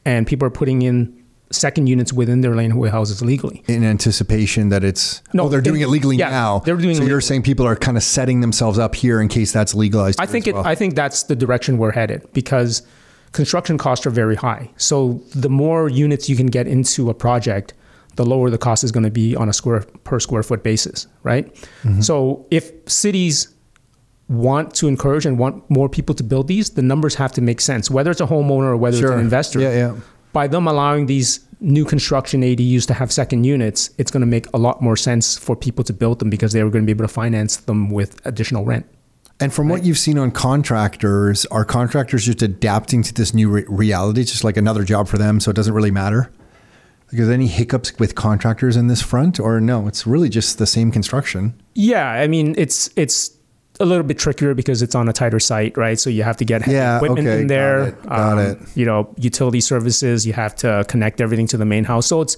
[0.04, 1.17] and people are putting in
[1.50, 3.62] second units within their laneway houses legally.
[3.68, 6.58] in anticipation that it's No, oh they're doing in- it legally yeah, now.
[6.60, 9.50] they're doing so you're saying people are kind of setting themselves up here in case
[9.52, 10.20] that's legalized.
[10.20, 10.54] I think it.
[10.54, 10.66] well.
[10.66, 12.82] I think that's the direction we're headed because
[13.32, 14.70] construction costs are very high.
[14.76, 17.72] So the more units you can get into a project,
[18.16, 21.06] the lower the cost is going to be on a square per square foot basis,
[21.22, 21.46] right?
[21.54, 22.00] Mm-hmm.
[22.02, 23.54] So if cities
[24.28, 27.60] want to encourage and want more people to build these, the numbers have to make
[27.62, 27.90] sense.
[27.90, 29.08] Whether it's a homeowner or whether Sure.
[29.12, 29.94] it's an investor, Yeah, yeah.
[30.38, 34.46] By them allowing these new construction ADUs to have second units, it's going to make
[34.54, 36.96] a lot more sense for people to build them because they were going to be
[36.96, 38.86] able to finance them with additional rent.
[39.40, 43.64] And from what you've seen on contractors, are contractors just adapting to this new re-
[43.66, 44.20] reality?
[44.20, 46.30] It's just like another job for them, so it doesn't really matter.
[47.10, 49.88] Like, are there any hiccups with contractors in this front, or no?
[49.88, 51.60] It's really just the same construction.
[51.74, 53.36] Yeah, I mean it's it's
[53.80, 55.98] a little bit trickier because it's on a tighter site, right?
[55.98, 57.80] So you have to get Yeah, equipment okay, in got there.
[57.88, 58.58] it, got it.
[58.74, 60.26] You know, utility services.
[60.26, 62.06] You have to connect everything to the main house.
[62.06, 62.36] So it's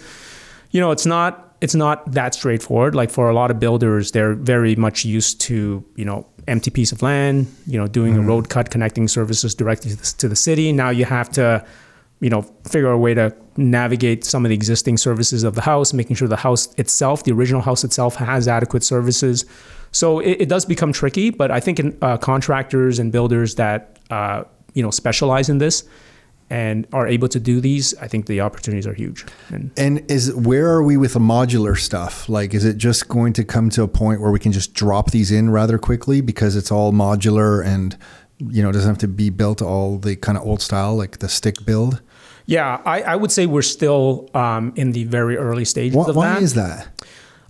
[0.71, 2.95] you know it's not it's not that straightforward.
[2.95, 6.93] Like for a lot of builders, they're very much used to you know empty piece
[6.93, 7.47] of land.
[7.67, 8.25] You know, doing Mm-hmm.
[8.25, 10.73] a road cut connecting services directly to the, to the city.
[10.73, 11.65] Now you have to
[12.23, 15.95] you know, figure a way to navigate some of the existing services of the house,
[15.95, 19.47] making sure the house itself, the original house itself, has adequate services.
[19.93, 23.99] So it, it does become tricky, but I think in, uh, contractors and builders that
[24.11, 25.85] uh, you know specialize in this
[26.49, 29.25] and are able to do these, I think the opportunities are huge.
[29.51, 32.29] And And is where are we with the modular stuff?
[32.29, 35.13] Like, is it just going to come to a point where we can just drop
[35.13, 37.97] these in rather quickly because it's all modular and
[38.39, 41.29] you know doesn't have to be built all the kind of old style like the
[41.29, 42.03] stick build?
[42.47, 46.17] yeah, I, I would say we're still um, in the very early stages Why, of
[46.17, 46.43] why that.
[46.43, 46.89] is that?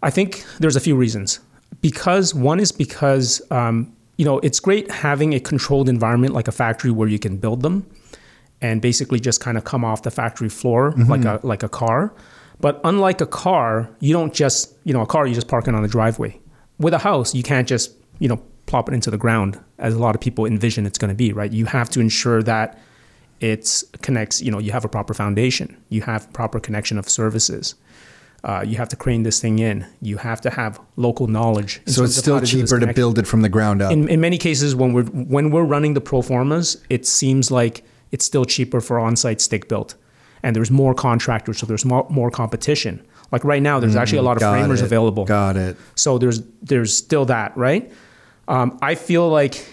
[0.03, 1.40] I think there's a few reasons.
[1.81, 6.53] Because one is because um, you know it's great having a controlled environment like a
[6.53, 7.87] factory where you can build them,
[8.61, 12.14] and basically just kind of come off the factory floor like a like a car.
[12.61, 15.75] But unlike a car, you don't just you know a car you just park it
[15.75, 16.38] on the driveway.
[16.79, 19.99] With a house, you can't just you know plop it into the ground as a
[19.99, 21.33] lot of people envision it's going to be.
[21.33, 21.51] Right?
[21.53, 22.79] You have to ensure that
[23.40, 24.43] it connects.
[24.43, 25.83] You know, you have a proper foundation.
[25.88, 27.75] You have proper connection of services.
[28.42, 29.87] Uh, you have to crane this thing in.
[30.00, 31.83] You have to have local knowledge.
[31.87, 33.92] So it's still how to do this cheaper to build it from the ground up.
[33.92, 37.85] In, in many cases, when we're when we're running the pro formas, it seems like
[38.12, 39.94] it's still cheaper for on-site stick built,
[40.42, 43.07] and there's more contractors, so there's more, more competition.
[43.31, 44.87] Like right now, there's actually a lot of framers it.
[44.87, 45.24] available.
[45.24, 45.76] Got it.
[45.94, 47.92] So there's there's still that, right?
[48.48, 49.64] Um, I feel like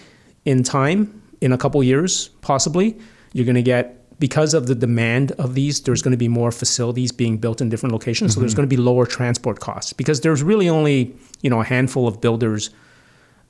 [0.44, 2.98] in time, in a couple years, possibly,
[3.32, 5.80] you're going to get because of the demand of these.
[5.82, 8.76] There's going to be more facilities being built in different locations, so there's going to
[8.76, 12.70] be lower transport costs because there's really only you know a handful of builders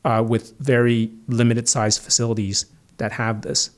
[0.05, 2.67] uh, with very limited size facilities
[2.99, 3.71] that have this.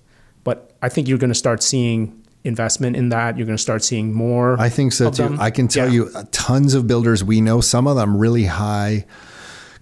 [0.44, 3.36] But I think you're going to start seeing investment in that.
[3.36, 4.58] You're going to start seeing more.
[4.58, 5.24] I think so too.
[5.24, 5.40] them.
[5.40, 5.92] I can tell Yeah.
[5.92, 9.04] you uh, tons of builders we know, some of them really high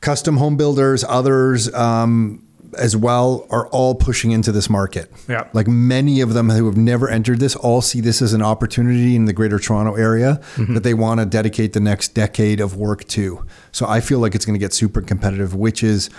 [0.00, 2.42] custom home builders, others um,
[2.76, 5.10] as well are all pushing into this market.
[5.28, 5.48] Yeah.
[5.52, 9.16] Like many of them who have never entered this all see this as an opportunity
[9.16, 10.74] in the greater Toronto area Mm-hmm.
[10.74, 13.44] that they want to dedicate the next decade of work to.
[13.72, 16.10] So I feel like it's going to get super competitive, which is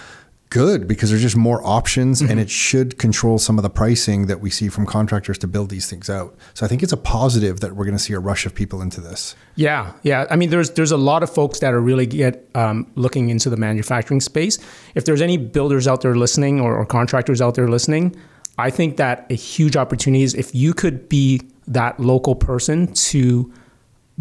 [0.49, 2.31] good because there's just more options Mm-hmm.
[2.31, 5.69] and it should control some of the pricing that we see from contractors to build
[5.69, 6.35] these things out.
[6.53, 8.81] So I think it's a positive that we're going to see a rush of people
[8.81, 9.35] into this.
[9.55, 10.25] Yeah, yeah.
[10.31, 13.49] I mean, there's there's a lot of folks that are really get um, looking into
[13.49, 14.57] the manufacturing space.
[14.95, 18.15] If there's any builders out there listening or, or contractors out there listening,
[18.57, 23.53] I think that a huge opportunity is if you could be that local person to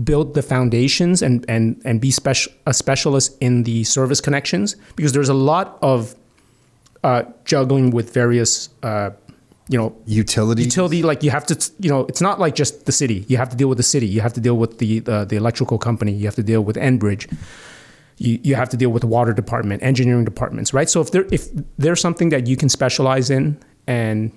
[0.04, 5.12] build the foundations and and and be special a specialist in the service connections because
[5.12, 6.14] there's a lot of
[7.04, 9.10] uh, juggling with various uh,
[9.68, 10.62] you know Utility.
[10.62, 13.24] utility like you have to you know it's not like just the city.
[13.28, 14.06] You have to deal with the city.
[14.06, 16.12] You have to deal with the uh, the electrical company.
[16.12, 17.30] You have to deal with enbridge.
[18.20, 20.88] You, you have to deal with the water department engineering departments right?
[20.88, 24.32] So if there if there's something that you can specialize in and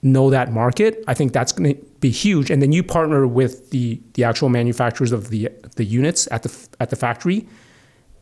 [0.00, 2.50] know that market i think that's going to be huge.
[2.50, 6.68] And then you partner with the the actual manufacturers of the the units at the
[6.80, 7.48] at the factory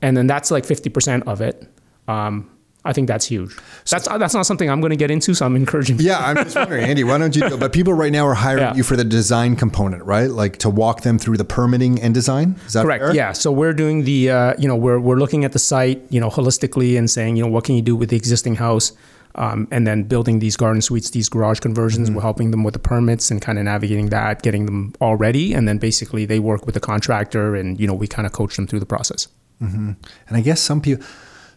[0.02, 1.68] and then that's like 50% of it.
[2.08, 2.50] Um,
[2.86, 3.54] I think that's huge.
[3.90, 5.98] That's that's not something I'm going to get into, so I'm encouraging.
[6.00, 8.62] Yeah, I'm just wondering, Andy, why don't you do But people right now are hiring
[8.62, 8.74] Yeah.
[8.74, 10.30] you for the design component, right?
[10.30, 12.56] Like to walk them through the permitting and design.
[12.66, 13.02] Is that Correct.
[13.04, 13.14] fair?
[13.14, 13.32] Yeah.
[13.32, 16.30] So we're doing the, uh, you know, we're we're looking at the site, you know,
[16.30, 18.92] holistically and saying, you know, what can you do with the existing house,
[19.34, 22.10] um, and then building these garden suites, these garage conversions.
[22.10, 25.52] We're helping them with the permits and kind of navigating that, getting them all ready,
[25.52, 28.56] and then basically they work with the contractor, and you know, we kind of coach
[28.56, 29.28] them through the process.
[29.60, 29.96] And
[30.30, 31.04] I guess some people,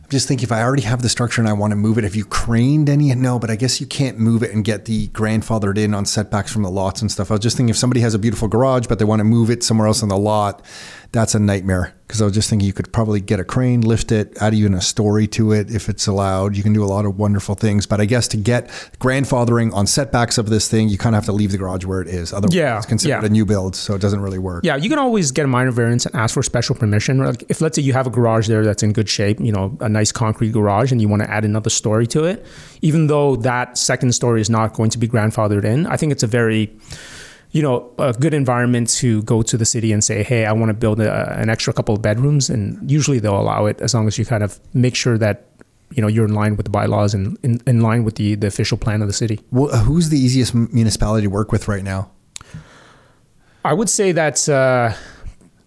[0.10, 2.15] just thinking if I already have the structure and I want to move it, have
[2.15, 3.13] you craned any?
[3.13, 6.52] No, but I guess you can't move it and get the grandfathered in on setbacks
[6.52, 7.32] from the lots and stuff.
[7.32, 9.50] I was just thinking if somebody has a beautiful garage, but they want to move
[9.50, 10.63] it somewhere else on the lot,
[11.12, 11.95] that's a nightmare.
[12.06, 14.74] Because I was just thinking you could probably get a crane, lift it, add even
[14.74, 16.58] a story to it if it's allowed.
[16.58, 17.86] You can do a lot of wonderful things.
[17.86, 18.67] But I guess to get
[19.00, 22.02] grandfathering on setbacks of this thing, you kind of have to leave the garage where
[22.02, 22.34] it is.
[22.34, 23.26] Otherwise, Yeah, it's considered yeah.
[23.26, 24.63] a new build, so it doesn't really work.
[24.65, 27.19] Yeah, you can always get a minor variance and ask for special permission.
[27.24, 29.78] Like if let's say you have a garage there that's in good shape, you know,
[29.80, 32.43] a nice concrete garage, and you want to add another story to it,
[32.82, 36.24] even though that second story is not going to be grandfathered in, I think it's
[36.24, 36.76] a very
[37.51, 40.69] you know, a good environment to go to the city and say, hey, I want
[40.69, 42.49] to build a, an extra couple of bedrooms.
[42.49, 45.45] And usually they'll allow it as long as you kind of make sure that,
[45.91, 48.45] you know, you're in line with the bylaws and in, in line with the, the
[48.47, 49.39] official plan of the city.
[49.51, 52.12] Well, who's the easiest municipality to work with right now?
[53.65, 54.93] I would say that, uh,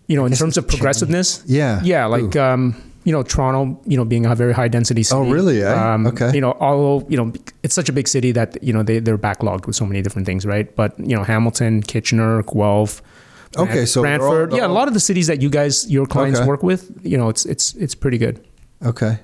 [0.07, 1.81] you know, in terms of progressiveness, Yeah.
[1.83, 5.19] yeah, like, um, you know, Toronto, you know, being a very high density city.
[5.21, 5.73] Oh, really, eh?
[5.95, 6.31] Um, Okay.
[6.35, 9.19] You know, although, you know, it's such a big city that, you know, they, they're
[9.19, 10.75] backlogged with so many different things, right?
[10.77, 13.03] But, you know, Hamilton, Kitchener, Guelph,
[13.59, 15.91] Okay, Brant- so all- Brantford, they're yeah, a lot of the cities that you guys,
[15.91, 16.49] your clients Okay.
[16.49, 18.41] work with, you know, it's it's it's pretty good.
[18.85, 19.19] Okay.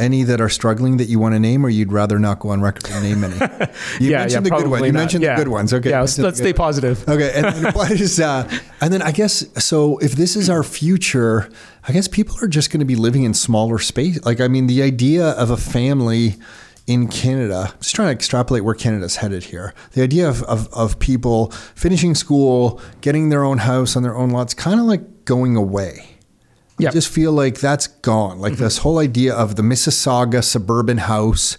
[0.00, 2.60] Any that are struggling that you want to name, or you'd rather not go on
[2.60, 3.34] record and name any?
[4.00, 4.86] You yeah, mentioned yeah, the good ones.
[4.86, 5.36] You mentioned Yeah.
[5.36, 5.74] the good ones.
[5.74, 5.90] Okay.
[5.90, 7.06] Yeah, let's, let's stay positive.
[7.08, 9.98] Okay, and then what is uh, and then I guess so.
[9.98, 11.50] If this is our future,
[11.86, 14.24] I guess people are just going to be living in smaller space.
[14.24, 16.36] Like I mean, the idea of a family
[16.86, 17.72] in Canada.
[17.80, 19.74] Just trying to extrapolate where Canada's headed here.
[19.92, 24.30] The idea of of, of people finishing school, getting their own house on their own
[24.30, 26.09] lots, kind of like going away.
[26.88, 28.38] I just feel like that's gone.
[28.38, 31.58] Like this whole idea of the Mississauga suburban house,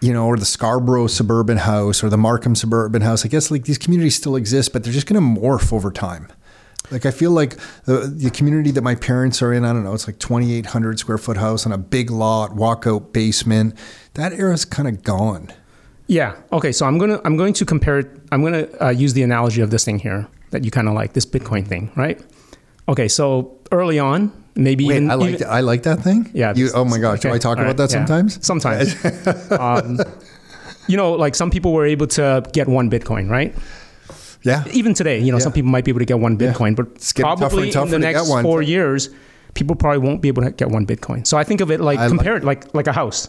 [0.00, 3.24] you know, or the Scarborough suburban house or the Markham suburban house.
[3.24, 6.28] I guess like these communities still exist, but they're just going to morph over time.
[6.90, 9.94] Like I feel like the the community that my parents are in, I don't know,
[9.94, 13.76] it's like 2800 square foot house on a big lot, walkout basement.
[14.14, 15.52] That era's kind of gone.
[16.06, 16.36] Yeah.
[16.52, 16.72] Okay.
[16.72, 18.10] So I'm gonna I'm going to compare it.
[18.30, 21.14] I'm gonna uh, use the analogy of this thing here that you kind of like
[21.14, 22.20] this Bitcoin thing, right?
[22.88, 23.08] Okay.
[23.08, 26.30] So early on, maybe Wait, even I like even- I like that thing.
[26.34, 26.52] Yeah.
[26.54, 28.04] You, oh my gosh, do I talk about right, that yeah.
[28.04, 28.44] sometimes?
[28.44, 29.50] Sometimes.
[29.52, 29.98] um,
[30.88, 33.54] you know, like some people were able to get one Bitcoin, right?
[34.42, 34.64] Yeah.
[34.72, 37.12] Even today, you know, some people might be able to get one Bitcoin, but It's
[37.12, 39.10] getting tougher probably tougher in the next four years,
[39.54, 41.26] people probably won't be able to get one Bitcoin.
[41.26, 43.28] So I think of it like I like- it like like a house,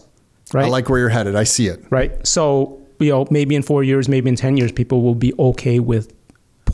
[0.52, 0.64] right?
[0.64, 1.36] I like where you're headed.
[1.36, 1.84] I see it.
[1.90, 2.10] right?
[2.26, 5.78] So, you know, maybe in four years, maybe in 10 years, people will be okay
[5.78, 6.12] with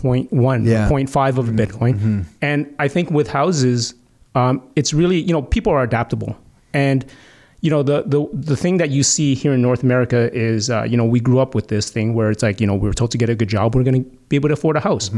[0.03, 0.88] 0.1, Yeah.
[0.88, 2.24] 0.5 of a Bitcoin.
[2.42, 3.94] And I think with houses,
[4.34, 6.36] um, it's really, you know, people are adaptable.
[6.72, 7.05] And,
[7.62, 10.84] you know, the, the, the thing that you see here in North America is, uh,
[10.84, 12.94] you know, we grew up with this thing where it's like, you know, we were
[12.94, 15.11] told to get a good job, we're going to be able to afford a house.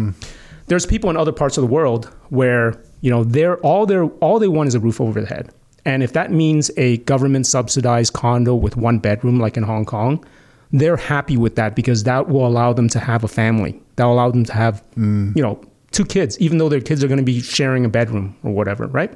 [0.69, 4.39] There's people in other parts of the world where, you know, they're all they're all
[4.39, 5.51] they want is a roof over their head.
[5.85, 10.25] And if that means a government subsidized condo with one bedroom, like in Hong Kong,
[10.73, 13.81] they're happy with that because that will allow them to have a family.
[13.97, 15.37] That will allow them to have, mm.
[15.37, 18.37] you know, two kids, even though their kids are going to be sharing a bedroom
[18.43, 19.13] or whatever, right?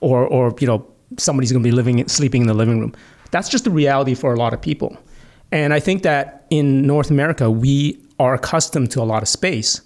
[0.00, 0.86] Or, or you know,
[1.18, 2.94] somebody's going to be living, sleeping in the living room.
[3.30, 4.96] That's just the reality for a lot of people.
[5.52, 9.80] And I think that in North America, we are accustomed to a lot of space,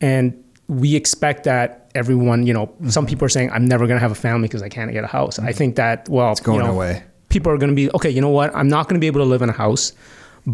[0.00, 4.00] and we expect that everyone, you know, some people are saying, "I'm never going to
[4.00, 5.54] have a family because I can't get a house." I mm.
[5.54, 7.02] think that well, it's going you know, away.
[7.36, 8.54] People are going to be okay you know what?
[8.56, 9.92] I'm not going to be able to live in a house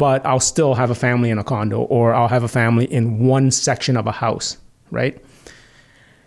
[0.04, 3.04] but i'll still have a family in a condo or i'll have a family in
[3.34, 4.56] one section of a house
[4.92, 5.20] right?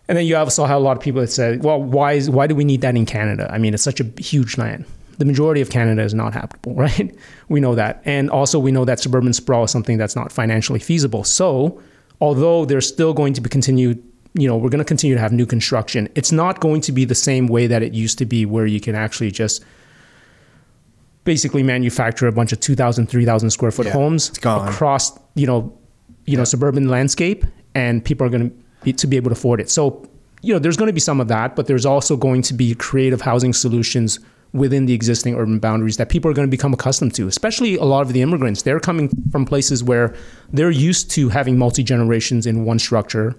[0.07, 2.47] And then you also have a lot of people that say well why is why
[2.47, 3.49] do we need that in canada?
[3.51, 4.85] I mean it's such a huge land.
[5.17, 7.15] The majority of canada is not habitable right?
[7.47, 8.01] We know that.
[8.05, 11.23] And also we know that suburban sprawl is something that's not financially feasible.
[11.23, 11.81] So
[12.19, 14.03] although there's still going to be continued
[14.37, 17.05] you know we're going to continue to have new construction it's not going to be
[17.05, 19.63] the same way that it used to be where you can actually just
[21.25, 24.31] basically manufacture a bunch of 2000 3000 square foot Yeah, homes
[24.69, 25.77] across you know
[26.25, 29.59] you know suburban landscape and people are going to be, to be able to afford
[29.59, 29.69] it.
[29.69, 30.07] So
[30.41, 32.73] you know there's going to be some of that but there's also going to be
[32.75, 34.19] creative housing solutions
[34.53, 37.83] within the existing urban boundaries that people are going to become accustomed to especially a
[37.83, 38.61] lot of the immigrants.
[38.61, 40.15] They're coming from places where
[40.53, 43.35] they're used to having multi generations in one structure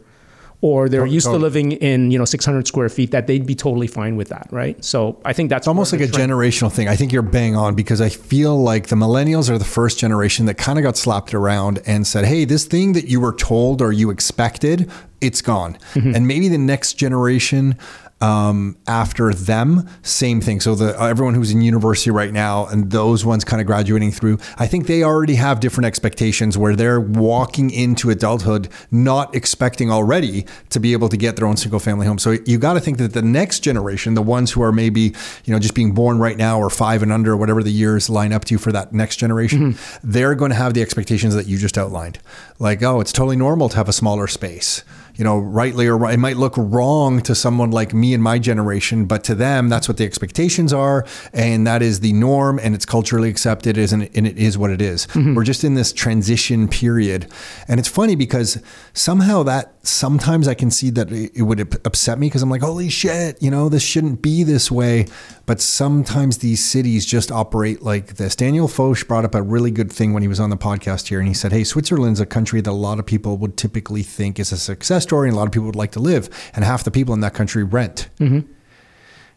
[0.62, 3.86] or they're used to living in you know 600 square feet that they'd be totally
[3.86, 6.86] fine with that right so i think that's It's almost like a generational thing.
[6.88, 10.46] I think you're bang on because I feel like the millennials are the first generation
[10.46, 13.82] that kind of got slapped around and said, "Hey, this thing that you were told
[13.82, 14.88] or you expected,
[15.20, 16.14] it's gone." Mm-hmm.
[16.14, 17.76] And maybe the next generation
[18.20, 20.60] um, after them, same thing.
[20.60, 24.38] So the everyone who's in university right now and those ones kind of graduating through,
[24.56, 30.46] I think they already have different expectations where they're walking into adulthood not expecting already
[30.70, 32.18] to be able to get their own single family home.
[32.18, 35.14] So you got to think that the next generation, the ones who are maybe
[35.44, 38.32] you know just being born right now or five and under, whatever the years line
[38.32, 41.76] up to for that next generation, they're going to have the expectations that you just
[41.76, 42.18] outlined.
[42.58, 44.84] Like, oh, it's totally normal to have a smaller space
[45.16, 49.06] you know, rightly or it might look wrong to someone like me and my generation,
[49.06, 52.86] but to them, that's what the expectations are, and that is the norm, and it's
[52.86, 55.06] culturally accepted, is and it is what it is.
[55.08, 55.34] Mm-hmm.
[55.34, 57.26] We're just in this transition period,
[57.68, 58.62] and it's funny because
[58.92, 62.88] somehow that sometimes I can see that it would upset me because I'm like, holy
[62.88, 65.06] shit, you know, this shouldn't be this way.
[65.46, 68.34] But sometimes these cities just operate like this.
[68.36, 71.18] Daniel Foch brought up a really good thing when he was on the podcast here,
[71.18, 74.38] and he said, "Hey, Switzerland's a country that a lot of people would typically think
[74.38, 76.84] is a success story, and a lot of people would like to live, and half
[76.84, 78.08] the people in that country rent."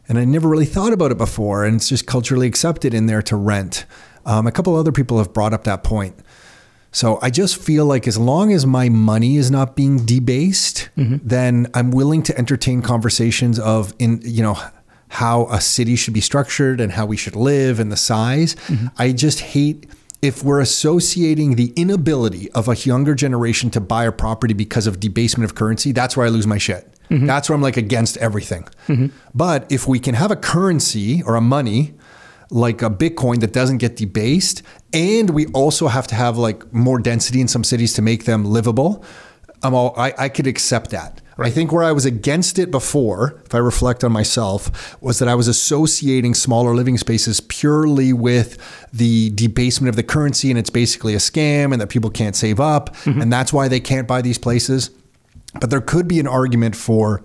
[0.08, 3.22] And I never really thought about it before, and it's just culturally accepted in there
[3.22, 3.86] to rent.
[4.26, 6.16] Um, a couple other people have brought up that point.
[6.92, 11.18] So I just feel like as long as my money is not being debased, mm-hmm.
[11.22, 14.58] then I'm willing to entertain conversations of in you know
[15.10, 18.56] how a city should be structured and how we should live and the size.
[18.56, 18.88] Mm-hmm.
[18.98, 19.88] I just hate
[20.22, 25.00] if we're associating the inability of a younger generation to buy a property because of
[25.00, 26.92] debasement of currency, that's where I lose my shit.
[27.10, 27.26] Mm-hmm.
[27.26, 28.68] That's where I'm like against everything.
[29.34, 31.94] But if we can have a currency or a money
[32.50, 37.00] like a Bitcoin that doesn't get debased, and we also have to have like more
[37.00, 39.04] density in some cities to make them livable,
[39.62, 41.22] I'm all, I, I could accept that.
[41.42, 45.30] I think where I was against it before, if I reflect on myself, was that
[45.30, 48.58] I was associating smaller living spaces purely with
[48.92, 52.60] the debasement of the currency and it's basically a scam and that people can't save
[52.60, 53.22] up mm-hmm.
[53.22, 54.92] and that's why they can't buy these places.
[55.60, 57.24] But there could be an argument for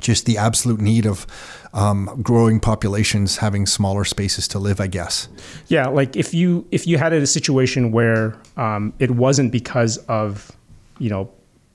[0.00, 1.26] just the absolute need of
[1.72, 5.28] um, growing populations having smaller spaces to live, I guess.
[5.68, 10.52] Yeah, like if you if you had a situation where um, it wasn't because of
[10.98, 11.30] you know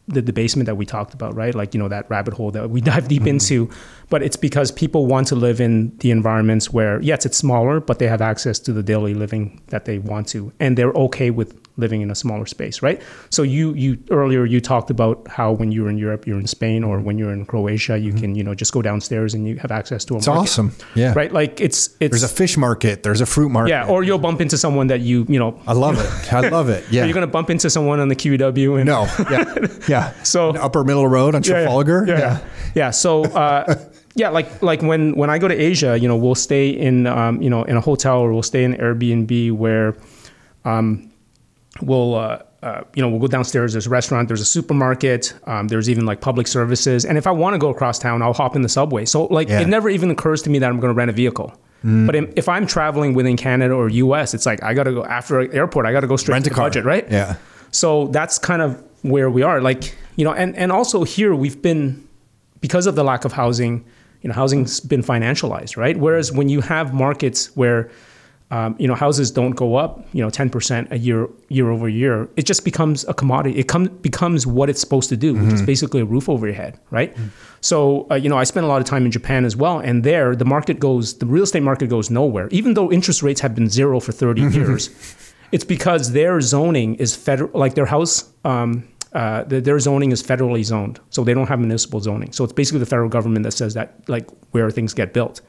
[0.07, 1.53] the debasement that we talked about, right?
[1.53, 3.69] Like you know that rabbit hole that we dive deep into,
[4.09, 7.99] but it's because people want to live in the environments where yes, it's smaller, but
[7.99, 11.60] they have access to the daily living that they want to, and they're okay with
[11.77, 13.01] living in a smaller space, right?
[13.29, 16.83] So you you earlier you talked about how when you're in Europe, you're in Spain,
[16.83, 19.71] or when you're in Croatia, you can you know just go downstairs and you have
[19.71, 20.71] access to a It's market, awesome.
[20.95, 21.13] Yeah.
[21.15, 21.31] right?
[21.31, 23.03] Like it's it's There's a fish market.
[23.03, 23.69] There's a fruit market.
[23.71, 26.33] yeah, or you'll bump into someone that you you know I love it.
[26.33, 26.83] I love it.
[26.91, 27.05] Yeah.
[27.05, 29.07] you're gonna bump into someone on the QEW and no.
[29.29, 29.67] Yeah.
[29.87, 30.23] Yeah.
[30.23, 31.61] So- upper middle road on Yeah, yeah.
[31.63, 32.05] Trafalgar.
[32.07, 32.39] Yeah, yeah,
[32.75, 32.91] yeah.
[32.91, 33.75] So, uh,
[34.15, 37.41] yeah, like like when when I go to Asia, you know, we'll stay in um,
[37.41, 39.95] you know in a hotel or we'll stay in Airbnb where,
[40.65, 41.10] um,
[41.81, 42.15] we'll.
[42.15, 43.71] Uh, uh, you know, we'll go downstairs.
[43.73, 44.27] There's a restaurant.
[44.27, 45.33] There's a supermarket.
[45.47, 47.05] Um, there's even like public services.
[47.05, 49.05] And if I want to go across town, I'll hop in the subway.
[49.05, 49.61] So like, Yeah.
[49.61, 51.53] it never even occurs to me that I'm going to rent a vehicle.
[51.83, 55.39] But if I'm traveling within Canada or U.S., it's like I got to go after
[55.39, 55.87] an airport.
[55.87, 56.65] I got to go straight Rent to a car.
[56.65, 57.09] budget, right?
[57.09, 57.37] Yeah.
[57.71, 59.59] So that's kind of where we are.
[59.59, 62.07] Like, you know, and, and also here we've been,
[62.59, 63.83] because of the lack of housing,
[64.21, 65.97] you know, housing's been financialized, right?
[65.97, 67.89] Whereas when you have markets where,
[68.51, 72.27] um, you know, houses don't go up, you know, 10% a year, year over year,
[72.35, 73.57] it just becomes a commodity.
[73.57, 76.55] It come, becomes what it's supposed to do, which is basically a roof over your
[76.55, 77.15] head, right?
[77.61, 79.79] So, uh, you know, I spent a lot of time in Japan as well.
[79.79, 82.49] And there, the market goes, the real estate market goes nowhere.
[82.51, 84.89] Even though interest rates have been zero for 30 years,
[85.53, 90.63] it's because their zoning is federal, like their house, um, uh, their zoning is federally
[90.63, 92.31] zoned, so they don't have municipal zoning.
[92.31, 95.41] So it's basically the federal government that says that, like where things get built.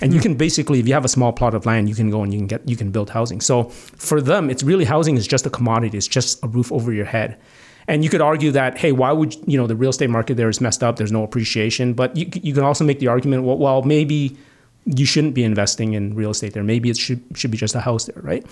[0.00, 2.22] And you can basically, if you have a small plot of land, you can go
[2.22, 3.40] and you can get you can build housing.
[3.40, 5.98] So for them, it's really housing is just a commodity.
[5.98, 7.38] It's just a roof over your head.
[7.86, 10.48] And you could argue that, hey, why would you know the real estate market there
[10.48, 10.96] is messed up?
[10.96, 11.92] There's no appreciation.
[11.92, 14.36] But you you can also make the argument, well, well maybe
[14.86, 16.64] you shouldn't be investing in real estate there.
[16.64, 18.46] Maybe it should should be just a house there, right?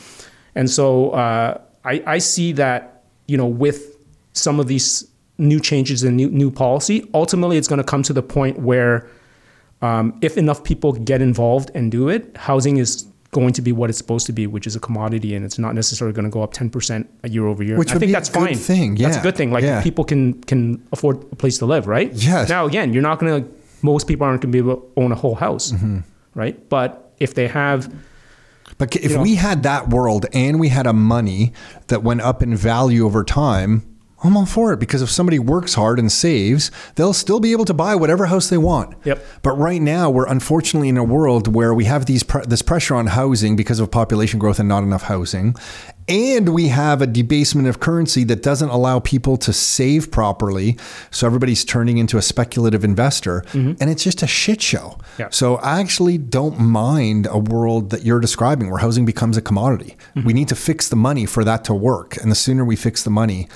[0.54, 3.96] And so uh, I, I see that you know with
[4.32, 8.12] some of these new changes and new new policy, ultimately it's going to come to
[8.12, 9.08] the point where
[9.82, 13.90] um, if enough people get involved and do it, housing is going to be what
[13.90, 16.42] it's supposed to be, which is a commodity, and it's not necessarily going to go
[16.42, 17.76] up ten percent a year over year.
[17.78, 18.54] Which I think that's fine.
[18.56, 19.52] thing, That's a good thing.
[19.52, 19.82] Like yeah.
[19.82, 22.12] people can can afford a place to live, right?
[22.12, 22.48] Yes.
[22.48, 23.50] Now again, you're not going to.
[23.82, 25.98] Most people aren't going to be able to own a whole house, Mm-hmm.
[26.34, 26.68] right?
[26.68, 27.92] But if they have
[28.78, 31.52] But if know- we had that world and we had a money
[31.86, 33.82] that went up in value over time,
[34.22, 37.64] I'm all for it because if somebody works hard and saves, they'll still be able
[37.66, 38.96] to buy whatever house they want.
[39.04, 39.24] Yep.
[39.42, 42.96] But right now, we're unfortunately in a world where we have these pre- this pressure
[42.96, 45.54] on housing because of population growth and not enough housing,
[46.08, 50.76] and we have a debasement of currency that doesn't allow people to save properly.
[51.10, 53.74] So everybody's turning into a speculative investor, mm-hmm.
[53.80, 54.98] and it's just a shit show.
[55.18, 55.28] Yeah.
[55.30, 59.96] So I actually don't mind a world that you're describing where housing becomes a commodity.
[60.16, 60.26] Mm-hmm.
[60.26, 63.04] We need to fix the money for that to work, and the sooner we fix
[63.04, 63.48] the money,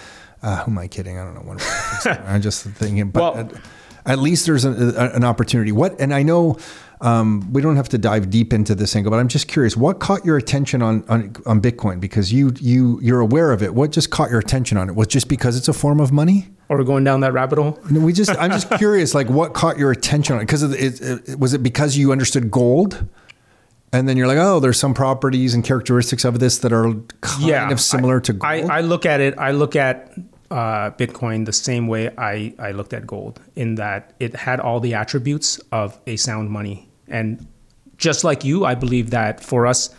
[0.43, 1.19] uh, who am I kidding?
[1.19, 1.57] I don't know when.
[1.59, 2.21] we're gonna fix it.
[2.27, 3.53] I'm just thinking, but Well- at,
[4.05, 5.71] at least there's a, a- an opportunity.
[5.73, 6.01] What?
[6.01, 6.59] And I know
[7.01, 9.77] um, we don't have to dive deep into this angle, but I'm just curious.
[9.77, 12.01] What caught your attention on, on on Bitcoin?
[12.01, 13.75] Because you you you're aware of it.
[13.75, 14.95] What just caught your attention on it?
[14.97, 16.49] Was just because it's a form of money?
[16.69, 19.15] or going down that rabbit hole, No, we just I'm just curious.
[19.15, 20.47] Like, what caught your attention on it?
[20.47, 23.05] Because it, it, was it because you understood gold?
[23.93, 27.73] And then you're like, oh, there's some properties and characteristics of this that are kind
[27.73, 28.71] of similar I, to gold.
[28.71, 29.37] I, I look at it.
[29.37, 30.15] I look at
[30.53, 34.81] uh, Bitcoin the same way I, I looked at gold, in that it had all
[34.81, 36.89] the attributes of a sound money.
[37.09, 37.47] And
[37.97, 39.95] just like you, I believe that for us,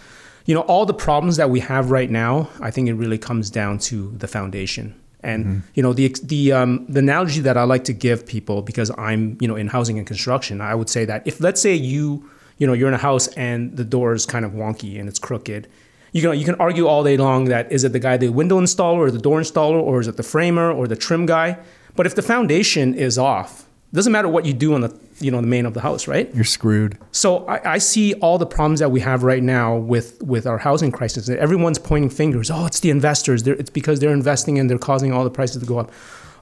[0.46, 3.50] you know, all the problems that we have right now, I think it really comes
[3.50, 4.96] down to the foundation.
[5.24, 8.92] And you know the the um, the analogy that I like to give people because
[8.98, 12.30] I'm you know in housing and construction, I would say that if let's say you
[12.58, 15.20] you know you're in a house and the door is kind of wonky and it's
[15.20, 15.70] crooked,
[16.14, 18.60] you can you can argue all day long that is it the guy the window
[18.62, 21.58] installer or the door installer or is it the framer or the trim guy?
[21.96, 25.32] But if the foundation is off, it doesn't matter what you do on the you
[25.32, 26.34] know the main of the house, right?
[26.34, 26.98] you're screwed.
[27.12, 30.58] So I, I see all the problems that we have right now with with our
[30.58, 31.30] housing crisis.
[31.30, 32.52] Everyone's pointing fingers.
[32.52, 33.44] Oh, it's the investors.
[33.44, 35.92] They're, it's because they're investing and they're causing all the prices to go up.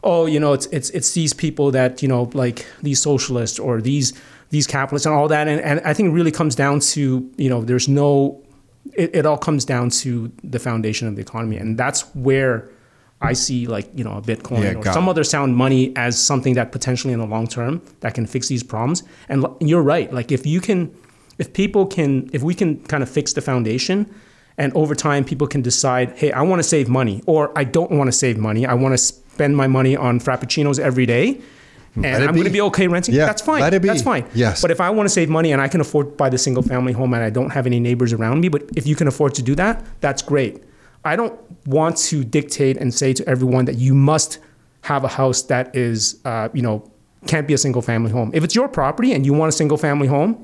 [0.04, 3.82] Oh, you know, it's it's it's these people that you know, like these socialists or
[3.82, 4.14] these
[4.50, 5.48] these capitalists and all that.
[5.48, 8.42] And and I think it really comes down to you know, there's no.
[8.94, 12.70] It, it all comes down to the foundation of the economy, and that's where
[13.22, 15.12] I see like you know a Bitcoin Yeah, or some it.
[15.12, 18.64] other sound money as something that potentially in the long term that can fix these
[18.64, 19.04] problems.
[19.30, 20.12] And you're right.
[20.12, 20.94] Like if you can,
[21.38, 24.12] if people can, if we can kind of fix the foundation,
[24.58, 27.92] and over time people can decide, hey, I want to save money, or I don't
[27.92, 28.66] want to save money.
[28.66, 31.40] I want to spend my money on frappuccinos every day.
[31.96, 32.62] And Let I'm going to be.
[32.62, 33.14] okay renting.
[33.14, 33.60] Yeah, That's fine.
[33.60, 33.90] let it be.
[33.90, 34.26] That's fine.
[34.34, 34.62] Yes.
[34.62, 36.64] But if I want to save money and I can afford to buy the single
[36.64, 39.36] family home and I don't have any neighbors around me, but if you can afford
[39.36, 40.64] to do that, that's great.
[41.04, 44.40] I don't want to dictate and say to everyone that you must
[44.84, 46.90] have a house that is, uh, you know,
[47.28, 48.32] can't be a single family home.
[48.34, 50.42] If it's your property and you want a single family home,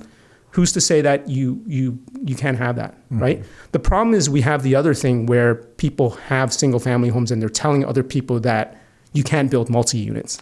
[0.51, 3.43] who's to say that you you you can't have that, right?
[3.71, 7.41] The problem is we have the other thing where people have single family homes and
[7.41, 8.79] they're telling other people that
[9.13, 10.41] you can't build multi units.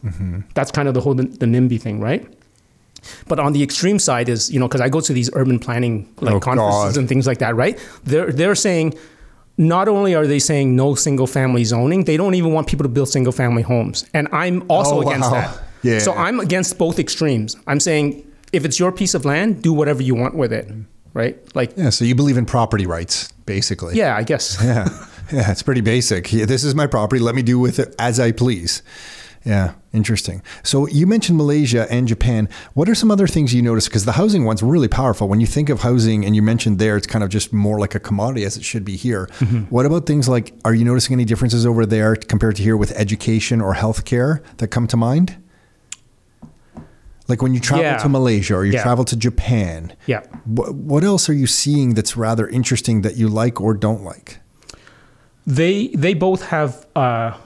[0.53, 2.25] That's kind of the whole the, the NIMBY thing, right?
[3.27, 6.07] But on the extreme side is, you know, because I go to these urban planning
[6.21, 6.97] like Oh, conferences God.
[6.97, 7.77] and things like that, right?
[8.03, 8.95] They're they're saying
[9.57, 12.89] not only are they saying no single family zoning, they don't even want people to
[12.89, 14.05] build single family homes.
[14.13, 15.41] And I'm also Oh, against wow.
[15.41, 15.59] that.
[15.83, 15.99] Yeah.
[15.99, 17.55] So I'm against both extremes.
[17.67, 20.69] I'm saying if it's your piece of land, do whatever you want with it,
[21.13, 21.37] right?
[21.55, 23.95] Like Yeah, so you believe in property rights, basically.
[23.95, 24.57] yeah, I guess.
[24.63, 24.89] Yeah.
[25.31, 26.31] Yeah, it's pretty basic.
[26.31, 27.19] Yeah, This is my property.
[27.21, 28.81] Let me do with it as I please.
[29.43, 30.41] Yeah, interesting.
[30.63, 32.49] So you mentioned Malaysia and Japan.
[32.73, 33.87] What are some other things you notice?
[33.87, 35.27] Because the housing one's really powerful.
[35.27, 37.93] When you think of housing and you mentioned there, it's kind of just more like
[37.93, 39.27] a commodity as it should be here.
[39.39, 39.65] Mm-hmm.
[39.65, 42.91] What about things like, are you noticing any differences over there compared to here with
[42.93, 45.37] education or healthcare that come to mind?
[47.27, 47.97] Like when you travel Yeah.
[47.97, 48.83] to Malaysia or you Yeah.
[48.83, 50.21] travel to Japan, Yeah.
[50.45, 54.39] what, what else are you seeing that's rather interesting that you like or don't like?
[55.47, 57.37] They they both have uh,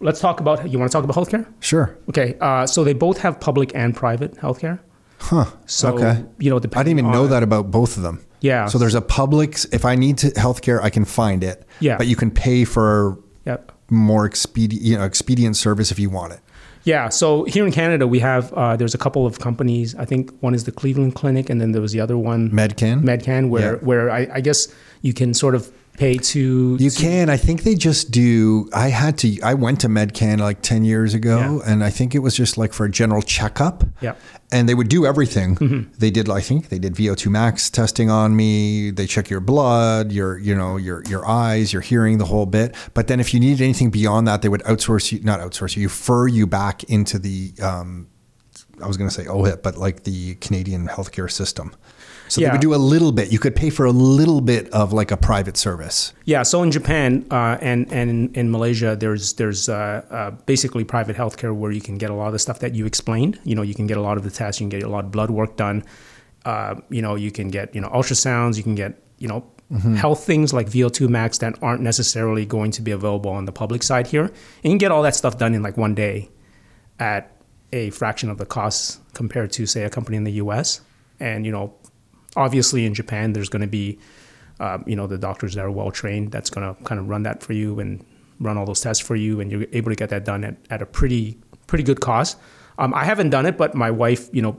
[0.00, 1.46] let's talk about you want to talk about healthcare?
[1.60, 1.96] Sure.
[2.08, 2.36] Okay.
[2.40, 4.80] Uh, so they both have public and private healthcare.
[5.18, 5.46] Huh.
[5.66, 6.24] So okay.
[6.38, 8.24] you know, I didn't even know that about both of them.
[8.40, 8.66] Yeah.
[8.66, 9.56] So there's a public.
[9.72, 11.64] If I need to healthcare, I can find it.
[11.80, 11.96] Yeah.
[11.96, 13.58] But you can pay for Yeah.
[13.90, 16.40] more expedient, you know, expedient service if you want it.
[16.82, 17.08] Yeah.
[17.08, 19.94] So here in Canada, we have uh, there's a couple of companies.
[19.94, 23.02] I think one is the Cleveland Clinic, and then there was the other one, Medcan.
[23.02, 23.84] Medcan, where Yeah.
[23.84, 24.68] where I, I guess
[25.02, 27.28] you can sort of pay to You can.
[27.30, 28.68] I think they just do.
[28.72, 29.40] I had to.
[29.42, 31.72] I went to Medcan like ten years ago, Yeah.
[31.72, 33.84] and I think it was just like for a general checkup.
[34.00, 34.14] Yeah.
[34.52, 35.56] And they would do everything.
[35.56, 35.92] Mm-hmm.
[35.98, 36.28] They did.
[36.30, 38.90] I think they did VO2 max testing on me.
[38.92, 42.74] They check your blood, your you know your your eyes, your hearing, the whole bit.
[42.94, 45.20] But then if you needed anything beyond that, they would outsource you.
[45.22, 45.88] Not outsource you.
[45.88, 47.52] Refer you back into the.
[47.62, 48.08] Um,
[48.82, 51.74] I was going to say OHIP, but like the Canadian healthcare system.
[52.28, 53.32] So they would do a little bit.
[53.32, 56.12] You could pay for a little bit of like a private service.
[56.24, 60.84] Yeah, so in Japan uh, and and in, in Malaysia, there's there's uh, uh, basically
[60.84, 63.38] private healthcare where you can get a lot of the stuff that you explained.
[63.44, 65.04] You know, you can get a lot of the tests, you can get a lot
[65.04, 65.84] of blood work done.
[66.44, 69.44] Uh, you know, you can get you know ultrasounds, you can get you know
[69.96, 73.82] health things like VO2 max that aren't necessarily going to be available on the public
[73.82, 74.24] side here.
[74.24, 76.30] And you can get all that stuff done in like one day
[77.00, 77.36] at
[77.72, 80.82] a fraction of the cost compared to say a company in the U.S.
[81.18, 81.74] And you know,
[82.36, 83.98] obviously in Japan, there's going to be
[84.60, 87.22] um, you know the doctors that are well trained that's going to kind of run
[87.24, 88.04] that for you and
[88.40, 90.80] run all those tests for you, and you're able to get that done at, at
[90.82, 92.38] a pretty pretty good cost.
[92.78, 94.56] Um, I haven't done it, but my wife, you know,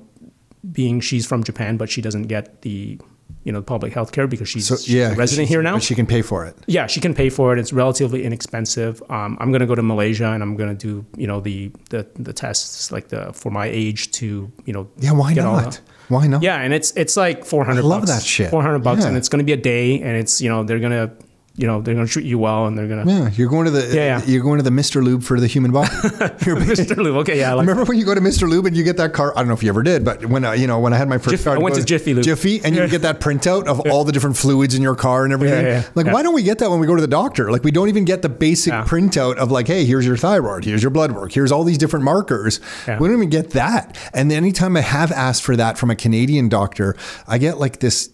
[0.72, 3.00] being she's from Japan, but she doesn't get the
[3.44, 5.74] you know public health care because she's, So she's yeah, a resident she- here now.
[5.76, 6.56] but she can pay for it.
[6.68, 7.60] Yeah, she can pay for it.
[7.60, 9.02] It's relatively inexpensive.
[9.10, 12.34] Um, I'm gonna go to Malaysia and I'm gonna do you know the the, the
[12.34, 15.74] tests like the for my age to you know Yeah, why get all not?
[15.74, 15.80] the-
[16.10, 16.42] why not?
[16.44, 17.80] yeah, and it's it's like 400.
[17.80, 18.50] I love bucks, that shit.
[18.50, 19.08] 400 bucks, Yeah.
[19.10, 21.12] and it's gonna be a day, and it's you know they're gonna
[21.58, 23.88] you know they're gonna treat you well, and they're gonna Yeah, you're going to the
[23.94, 24.26] Yeah, yeah.
[24.26, 25.04] you're going to the Mr.
[25.04, 25.90] Lube for the human body.
[25.94, 26.96] Mr.
[26.96, 27.18] Lube.
[27.18, 28.48] Okay, yeah, I like Remember when you go to Mr.
[28.48, 29.34] Lube and you get that car?
[29.36, 31.10] I don't know if you ever did, but when I, you know, when I had
[31.10, 32.24] my first car, I went to Jiffy Lube.
[32.24, 35.34] Jiffy, and you get that printout of all the different fluids in your car and
[35.34, 35.66] everything.
[35.66, 37.52] Yeah, yeah, Like, why don't we get that when we go to the doctor?
[37.52, 40.84] Like, we don't even get the basic printout of like, hey, here's your thyroid, here's
[40.84, 42.60] your blood work, here's all these different markers.
[42.88, 43.98] We don't even get that.
[44.14, 46.96] And anytime I have asked for that from a Canadian doctor,
[47.28, 48.10] I get like this.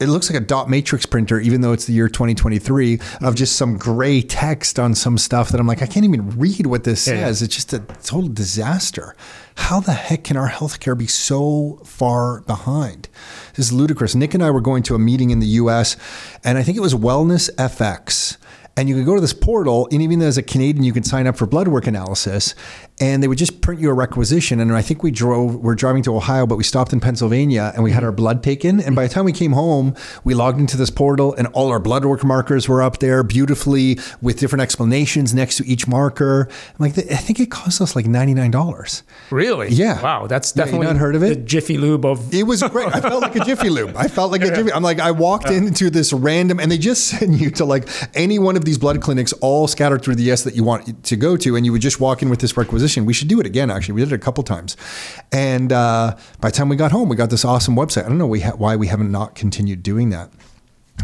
[0.00, 3.56] It looks like a dot matrix printer, even though it's the year 2023, of just
[3.56, 7.08] some gray text on some stuff that I'm like, I can't even read what this
[7.08, 7.42] Yeah, says.
[7.42, 9.16] It's just a total disaster.
[9.56, 13.08] How the heck can our healthcare be so far behind?
[13.56, 14.14] This is ludicrous.
[14.14, 15.96] Nick and I were going to a meeting in the US,
[16.44, 18.36] and I think it was Wellness FX.
[18.76, 21.26] And you could go to this portal, and even as a Canadian, you could sign
[21.26, 22.54] up for blood work analysis,
[23.00, 24.60] and they would just print you a requisition.
[24.60, 27.84] And I think we drove, we're driving to Ohio, but we stopped in Pennsylvania, and
[27.84, 28.80] we had our blood taken.
[28.80, 29.94] And by the time we came home,
[30.24, 33.98] we logged into this portal, and all our blood work markers were up there beautifully
[34.20, 36.48] with different explanations next to each marker.
[36.50, 39.02] I'm like, I think it cost us like ninety nine dollars.
[39.30, 40.02] really Yeah.
[40.02, 41.28] wow that's Yeah, definitely not heard of it?
[41.28, 42.94] the Jiffy Lube of It was great.
[42.94, 43.94] I felt like a Jiffy Lube.
[43.96, 44.72] I felt like a Jiffy.
[44.72, 48.38] I'm like, I walked into this random, and they just send you to like any
[48.38, 51.36] one of these blood clinics, all scattered through the S that you want to go
[51.36, 52.87] to, and you would just walk in with this requisition.
[52.96, 53.70] We should do it again.
[53.70, 54.76] Actually, we did it a couple times,
[55.32, 58.04] and uh, by the time we got home, we got this awesome website.
[58.04, 58.26] I don't know
[58.56, 60.30] why we haven't not continued doing that.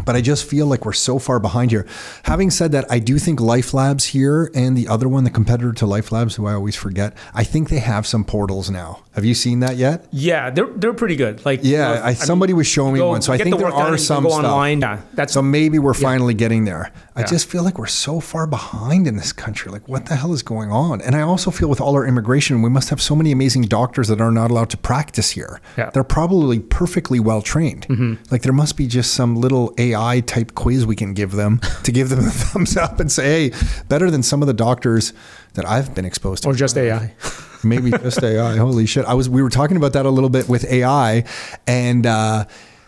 [0.03, 1.87] But I just feel like we're so far behind here.
[2.23, 5.71] Having said that, I do think Life Labs here and the other one, the competitor
[5.73, 8.99] to Life Labs, who I always forget, I think they have some portals now.
[9.13, 10.05] Have you seen that yet?
[10.11, 11.45] Yeah, they're they're pretty good.
[11.45, 13.57] Like Yeah, you know, I, somebody was showing me go- one, so I think the
[13.57, 14.43] there are some go stuff.
[14.43, 14.81] online.
[14.81, 16.91] Yeah, that's So maybe we're finally getting there.
[17.15, 17.27] I Yeah.
[17.27, 19.71] just feel like we're so far behind in this country.
[19.71, 20.99] Like, what the hell is going on?
[21.01, 24.09] And I also feel with all our immigration, we must have so many amazing doctors
[24.09, 25.61] that are not allowed to practice here.
[25.77, 25.89] Yeah.
[25.91, 27.87] They're probably perfectly well trained.
[27.87, 28.15] Mm-hmm.
[28.31, 31.91] Like, there must be just some little AI type quiz we can give them to
[31.91, 33.57] give them a thumbs up and say, hey,
[33.87, 35.13] better than some of the doctors
[35.53, 37.13] that I've been exposed to or just AI.
[37.65, 38.57] maybe just AI.
[38.57, 39.05] Holy shit!
[39.05, 41.25] I was we were talking about that a little bit with AI,
[41.67, 42.45] and uh,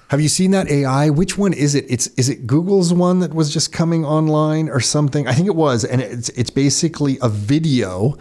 [0.10, 1.10] have you seen that AI?
[1.10, 1.86] Which one is it?
[1.90, 5.28] It's is it Google's one that was just coming online or something?
[5.28, 8.18] I think it was, and it's it's basically a video.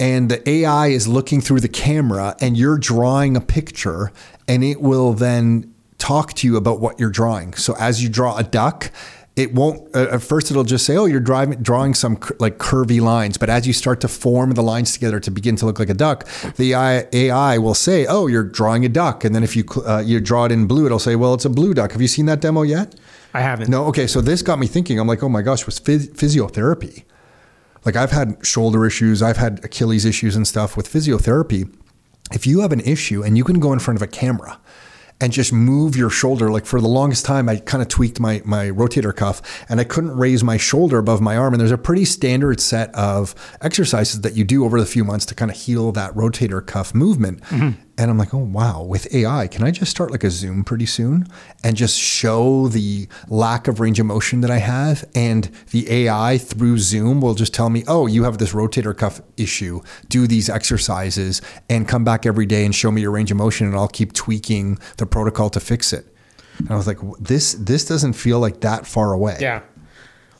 [0.00, 4.12] And the AI is looking through the camera, and you're drawing a picture,
[4.48, 7.54] and it will then talk to you about what you're drawing.
[7.54, 8.90] So as you draw a duck,
[9.36, 12.58] it won't uh, at first it'll just say oh you're driving drawing some cur- like
[12.58, 13.36] curvy lines.
[13.38, 15.94] But as you start to form the lines together to begin to look like a
[15.94, 16.26] duck
[16.56, 19.24] the AI, will say oh you're drawing a duck.
[19.24, 21.50] And then if you uh, you draw it in blue it'll say well it's a
[21.50, 21.92] blue duck.
[21.92, 22.96] Have you seen that demo yet?
[23.32, 23.70] I haven't.
[23.70, 23.86] no?
[23.86, 24.98] Okay so this got me thinking.
[24.98, 27.04] I'm like oh my gosh with phys- physiotherapy.
[27.84, 31.72] Like i've had shoulder issues i've had achilles issues and stuff with physiotherapy.
[32.32, 34.60] If you have an issue and you can go in front of a camera
[35.20, 36.50] and just move your shoulder.
[36.50, 39.84] Like for the longest time i kind of tweaked my my rotator cuff and i
[39.84, 41.54] couldn't raise my shoulder above my arm.
[41.54, 45.26] And there's a pretty standard set of exercises that you do over the few months
[45.26, 47.80] to kind of heal that rotator cuff movement mm-hmm.
[48.00, 50.86] And i'm like oh wow with ai can i just start like a zoom pretty
[50.86, 51.26] soon
[51.62, 55.04] and just show the lack of range of motion that i have?
[55.14, 59.20] And the ai through zoom will just tell me oh you have this rotator cuff
[59.36, 59.80] issue.
[60.08, 63.66] Do these exercises and come back every day and show me your range of motion
[63.66, 66.06] and i'll keep tweaking the protocol to fix it.
[66.58, 69.36] And i was like this this doesn't feel like that far away.
[69.40, 69.62] Yeah.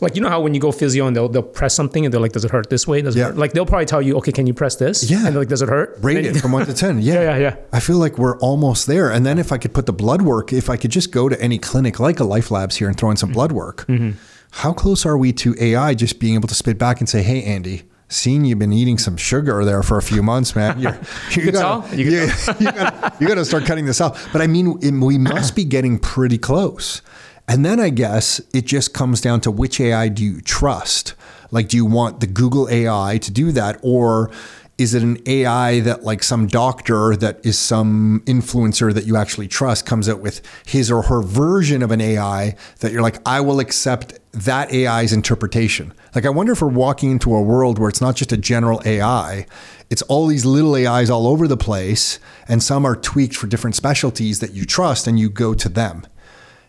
[0.01, 2.21] Like you know how when you go physio and they'll they'll press something and they're
[2.21, 3.03] like, does it hurt this way?
[3.03, 3.27] Does it Yeah.
[3.27, 3.37] hurt?
[3.37, 5.11] Like they'll probably tell you, okay, can you press this?
[5.11, 5.19] Yeah.
[5.19, 5.99] And they're like, does it hurt?
[6.03, 7.01] rate And- it from one to 10.
[7.03, 7.15] Yeah.
[7.21, 7.57] Yeah, yeah, yeah.
[7.73, 9.11] I feel like we're almost there.
[9.11, 11.41] And then if I could put the blood work, if I could just go to
[11.41, 14.11] any clinic like a Life Labs here and throw in some blood work, Mm-hmm.
[14.53, 17.43] how close are we to AI just being able to spit back and say, hey,
[17.43, 20.81] Andy, seen you've been eating some sugar there for a few months, man.
[20.81, 20.99] You're,
[21.33, 21.97] you could gotta?
[21.97, 22.27] You you,
[22.73, 24.17] gotta, you gotta start cutting this out.
[24.33, 27.03] But I mean, it- we must be getting pretty close.
[27.51, 31.15] And then I guess it just comes down to which AI do you trust?
[31.51, 33.81] Like, do you want the Google AI to do that?
[33.83, 34.31] Or
[34.79, 39.49] is it an AI that, like, some doctor that is some influencer that you actually
[39.49, 43.41] trust comes out with his or her version of an AI that you're like, I
[43.41, 45.93] will accept that AI's interpretation?
[46.15, 48.81] Like, I wonder if we're walking into a world where it's not just a general
[48.85, 49.45] AI,
[49.91, 53.75] it's all these little AIs all over the place, and some are tweaked for different
[53.75, 56.07] specialties that you trust and you go to them.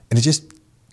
[0.10, 0.52] And it just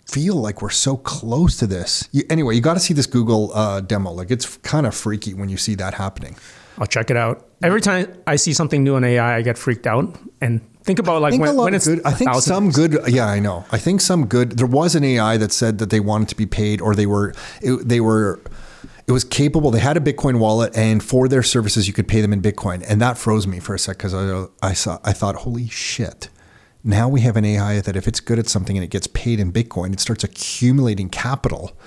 [0.09, 2.09] feel like we're so close to this.
[2.11, 4.11] You, anyway, you got to see this Google uh, demo.
[4.11, 6.35] Like it's kind of freaky when you see that happening.
[6.79, 7.45] I'll check it out.
[7.61, 10.17] Every time I see something new in AI, I get freaked out.
[10.39, 12.01] And think about like think when, when it's good.
[12.05, 12.97] I think 1,000 some good.
[13.07, 13.65] Yeah, I know.
[13.71, 14.53] I think some good.
[14.53, 17.33] There was an AI that said that they wanted to be paid, or they were.
[17.61, 18.39] It, they were.
[19.07, 19.71] It was capable.
[19.71, 22.85] They had a Bitcoin wallet, and for their services, you could pay them in Bitcoin,
[22.87, 24.99] and that froze me for a sec because I, I saw.
[25.03, 26.29] I thought, holy shit.
[26.83, 29.39] Now we have an AI that if it's good at something and it gets paid
[29.39, 31.77] in Bitcoin, it starts accumulating capital.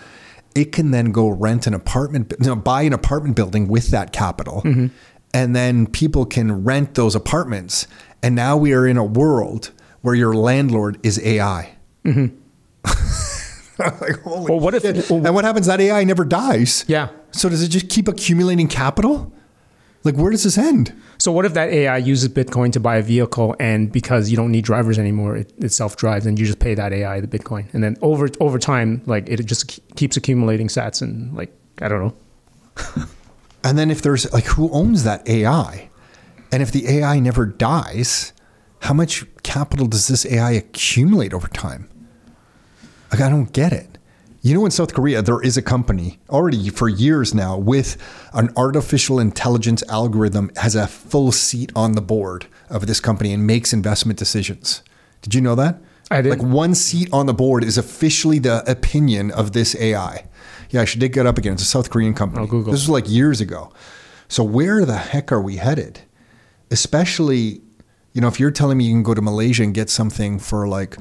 [0.54, 4.12] It can then go rent an apartment, you know, buy an apartment building with that
[4.12, 4.60] capital.
[4.62, 4.88] Mm-hmm.
[5.32, 7.86] And then people can rent those apartments.
[8.22, 9.70] And now we are in a world
[10.02, 11.74] where your landlord is AI.
[12.04, 12.36] Mm-hmm.
[13.78, 15.66] like, holy Well, what if- well- and what happens?
[15.66, 16.84] That AI never dies.
[16.86, 17.08] Yeah.
[17.30, 19.32] So does it just keep accumulating capital?
[20.04, 20.92] Like, where does this end?
[21.18, 24.50] So what if that AI uses Bitcoin to buy a vehicle, and because you don't
[24.50, 27.72] need drivers anymore, it, it self drives, and you just pay that AI the Bitcoin,
[27.72, 32.00] and then over over time, like it just keeps accumulating Sats, and like I don't
[32.00, 33.06] know.
[33.64, 35.88] And then if there's like, who owns that AI?
[36.50, 38.32] And if the AI never dies,
[38.80, 41.88] how much capital does this AI accumulate over time?
[43.10, 43.91] Like, I don't get it.
[44.44, 47.96] You know, in South Korea, there is a company already for years now with
[48.32, 53.46] an artificial intelligence algorithm has a full seat on the board of this company and
[53.46, 54.82] makes investment decisions.
[55.20, 55.80] Did you know that?
[56.10, 56.40] I didn't.
[56.40, 60.26] Like one seat on the board is officially the opinion of this AI.
[60.70, 61.52] Yeah, I should dig it up again.
[61.52, 62.40] It's a South Korean company.
[62.40, 62.72] I'll Google.
[62.72, 63.72] This was like years ago.
[64.26, 66.00] So where the heck are we headed?
[66.68, 67.62] Especially,
[68.12, 70.66] you know, if you're telling me you can go to Malaysia and get something for
[70.66, 70.96] like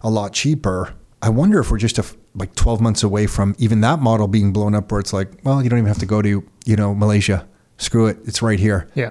[0.00, 0.94] a lot cheaper,
[1.26, 2.04] I wonder if we're just a
[2.36, 5.60] like 12 months away from even that model being blown up where it's like, well,
[5.60, 7.48] you don't even have to go to, you know, Malaysia.
[7.78, 8.18] Screw it.
[8.24, 9.10] It's right here Yeah.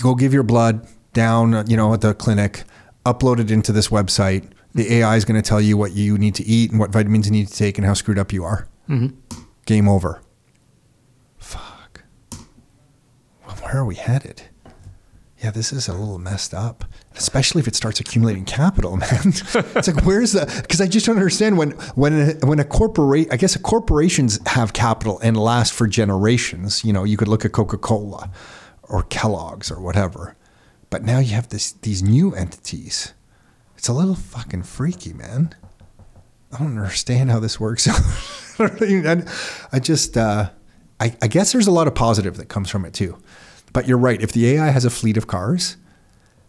[0.00, 2.62] go give your blood down, uh, you know, at the clinic.
[3.04, 4.48] upload it into this website.
[4.74, 7.26] The AI is going to tell you what you need to eat and what vitamins
[7.26, 8.68] you need to take and how screwed up you are.
[9.64, 10.20] Game over.
[11.38, 12.02] Fuck.
[13.46, 14.42] Well, where are we headed?
[15.42, 16.84] Yeah, this is a little messed up,
[17.16, 19.20] especially if it starts accumulating capital, man.
[19.24, 20.46] it's like where's the?
[20.62, 24.72] Because I just don't understand when when a, when a corporate, I guess corporations have
[24.72, 26.84] capital and last for generations.
[26.84, 28.30] You know, you could look at Coca Cola
[28.82, 30.36] or Kellogg's or whatever,
[30.90, 33.14] but now you have this these new entities.
[33.76, 35.54] It's a little fucking freaky, man.
[36.52, 37.86] I don't understand how this works.
[38.58, 40.50] I just, uh,
[40.98, 43.18] I, I guess there's a lot of positive that comes from it too.
[43.72, 44.20] But you're right.
[44.20, 45.76] If the AI has a fleet of cars,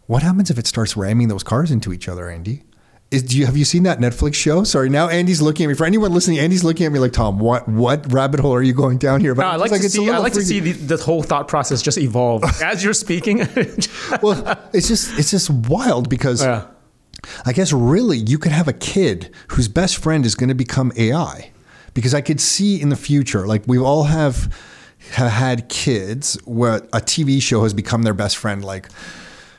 [0.08, 2.64] what happens if it starts ramming those cars into each other, Andy?
[3.10, 4.66] Is, do you have you seen that Netflix show?
[4.66, 5.76] Sorry, now Andy's looking at me.
[5.76, 8.74] For anyone listening, Andy's looking at me like, Tom, what what rabbit hole are you
[8.74, 9.34] going down here?
[9.34, 10.10] But No, I it's like, to it's see.
[10.10, 13.38] I like to see the, the whole thought process just evolve as you're speaking.
[14.22, 16.68] well, it's just it's just wild because Yeah.
[17.46, 20.92] I guess really you could have a kid whose best friend is going to become
[20.98, 21.52] AI,
[21.94, 24.54] because I could see in the future, like we all have
[25.12, 28.90] have had kids where a TV show has become their best friend, like.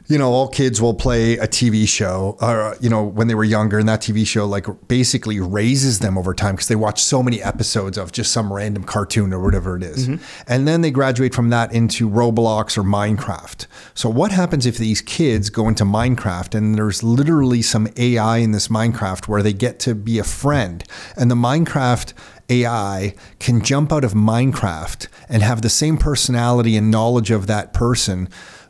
[0.08, 3.44] You know, all kids will play a TV show, or you know, when they were
[3.44, 7.22] younger, and that TV show like basically raises them over time because they watch so
[7.22, 10.08] many episodes of just some random cartoon or whatever it is.
[10.08, 10.24] Mm-hmm.
[10.46, 13.66] and then they graduate from that into Roblox or Minecraft.
[13.94, 18.52] So, what happens if these kids go into Minecraft and there's literally some AI in
[18.52, 20.84] this Minecraft where they get to be a friend,
[21.16, 22.14] and the Minecraft
[22.48, 27.74] AI can jump out of Minecraft and have the same personality and knowledge of that
[27.74, 28.28] person,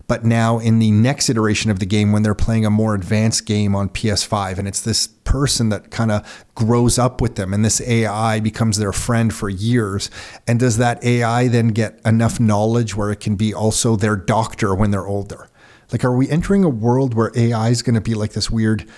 [0.09, 3.47] but now in the next iteration of the game when they're playing a more advanced
[3.47, 7.63] game on PS5 and it's this person that kind of grows up with them and
[7.63, 10.11] this AI becomes their friend for years.
[10.47, 14.75] And does that AI then get enough knowledge where it can be also their doctor
[14.75, 15.49] when they're older?
[15.93, 18.89] Like are we entering a world where AI is going to be like this weird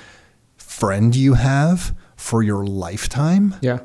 [0.57, 3.57] friend you have for your lifetime?
[3.61, 3.81] Yeah.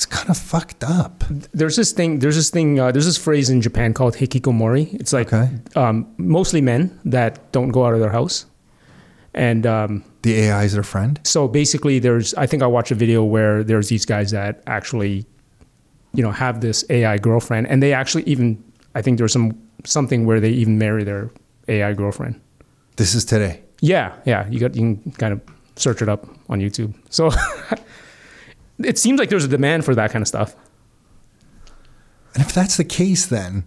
[0.00, 2.20] It's kind of fucked up There's this thing.
[2.20, 2.80] There's this thing.
[2.80, 4.94] Uh, there's this phrase in Japan called hikikomori.
[4.94, 5.50] It's like Okay.
[5.76, 8.46] um, mostly men that don't go out of their house,
[9.34, 12.32] and um, the AI is their friend so basically, there's.
[12.34, 15.26] I think I watched a video where there's these guys that actually,
[16.14, 18.56] you know, have this AI girlfriend, and they actually even.
[18.94, 19.52] I think there's some
[19.84, 21.30] something where they even marry their
[21.68, 22.40] AI girlfriend.
[22.96, 24.48] this is today Yeah, yeah.
[24.48, 25.40] You got you can kind of
[25.76, 26.92] search it up on YouTube.
[27.10, 27.30] So
[28.84, 30.54] it seems like there's a demand for that kind of stuff.
[32.34, 33.64] and if that's the case then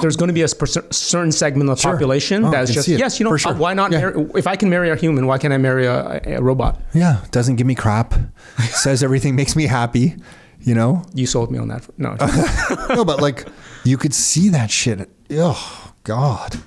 [0.00, 1.92] There's going to be a certain segment of the Sure.
[1.92, 3.52] population Oh, that's just yes, you know, sure.
[3.52, 3.90] uh, why not?
[3.90, 3.98] Yeah.
[4.00, 6.80] Marry, if I can marry a human, why can't I marry a, a robot?
[6.94, 8.14] Yeah, doesn't give me crap.
[8.70, 10.14] Says everything makes me happy.
[10.60, 11.04] You know?
[11.14, 11.88] You sold me on that.
[11.98, 12.16] No,
[12.94, 13.46] no, but like
[13.84, 15.08] you could see that shit.
[15.30, 16.58] Oh God.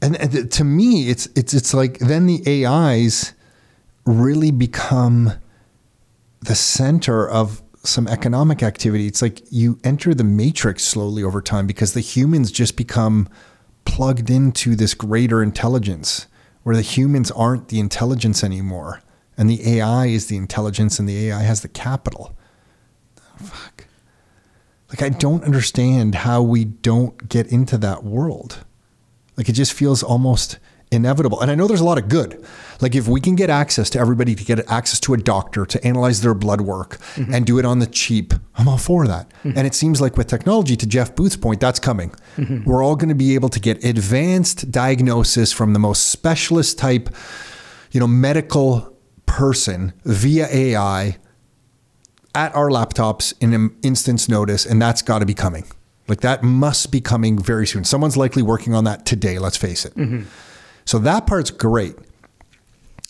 [0.00, 3.34] And, and to me, it's it's it's like then the AIs
[4.04, 5.32] really become
[6.42, 9.06] the center of some economic activity.
[9.06, 13.28] It's like you enter the matrix slowly over time because the humans just become
[13.84, 16.26] plugged into this greater intelligence
[16.62, 19.02] where the humans aren't the intelligence anymore
[19.36, 22.36] and the AI is the intelligence and the AI has the capital.
[23.36, 23.86] Fuck.
[24.88, 28.64] Like I don't understand how we don't get into that world.
[29.36, 30.58] Like it just feels almost
[30.92, 31.40] inevitable.
[31.40, 32.44] And I know there's a lot of good.
[32.80, 35.84] Like if we can get access to everybody to get access to a doctor to
[35.86, 37.32] analyze their blood work mm-hmm.
[37.32, 39.30] and do it on the cheap, I'm all for that.
[39.44, 39.56] Mm-hmm.
[39.56, 42.10] And it seems like with technology, to Jeff Booth's point, that's coming.
[42.36, 42.64] Mm-hmm.
[42.64, 47.08] We're all going to be able to get advanced diagnosis from the most specialist type,
[47.90, 51.16] you know, medical person via AI
[52.34, 55.64] at our laptops in an instance notice, and that's got to be coming.
[56.08, 57.84] Like that must be coming very soon.
[57.84, 59.94] Someone's likely working on that today, let's face it.
[60.84, 61.96] So that part's great.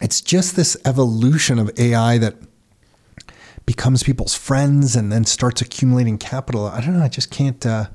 [0.01, 2.37] It's just this evolution of AI that
[3.67, 6.67] becomes people's friends and then starts accumulating capital.
[6.67, 7.05] I don't know.
[7.05, 7.65] I just can't.
[7.65, 7.87] Uh,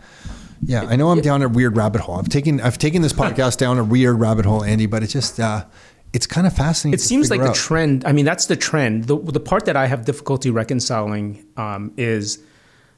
[0.64, 2.16] yeah, I know I'm down a weird rabbit hole.
[2.18, 4.86] I've taken I've taken this podcast down a weird rabbit hole, Andy.
[4.86, 5.66] But it just uh,
[6.14, 6.98] it's kind of fascinating.
[6.98, 8.06] it seems like figure the trend.
[8.06, 9.04] I mean, that's the trend.
[9.06, 12.40] The the part that I have difficulty reconciling um, is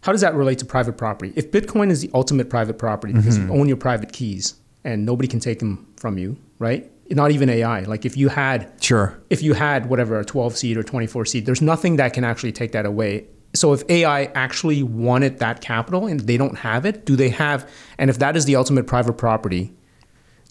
[0.02, 1.34] how does that relate to private property?
[1.36, 3.52] If Bitcoin is the ultimate private property because Mm-hmm.
[3.54, 4.54] you own your private keys
[4.84, 6.90] and nobody can take them from you, right?
[7.12, 7.82] Not even AI.
[7.82, 9.20] Like if you had Sure.
[9.30, 12.52] if you had whatever a 12 seed or 24 seed, there's nothing that can actually
[12.52, 13.26] take that away.
[13.56, 17.68] So if AI actually wanted that capital and they don't have it, do they have?
[17.98, 19.74] And if that is the ultimate private property,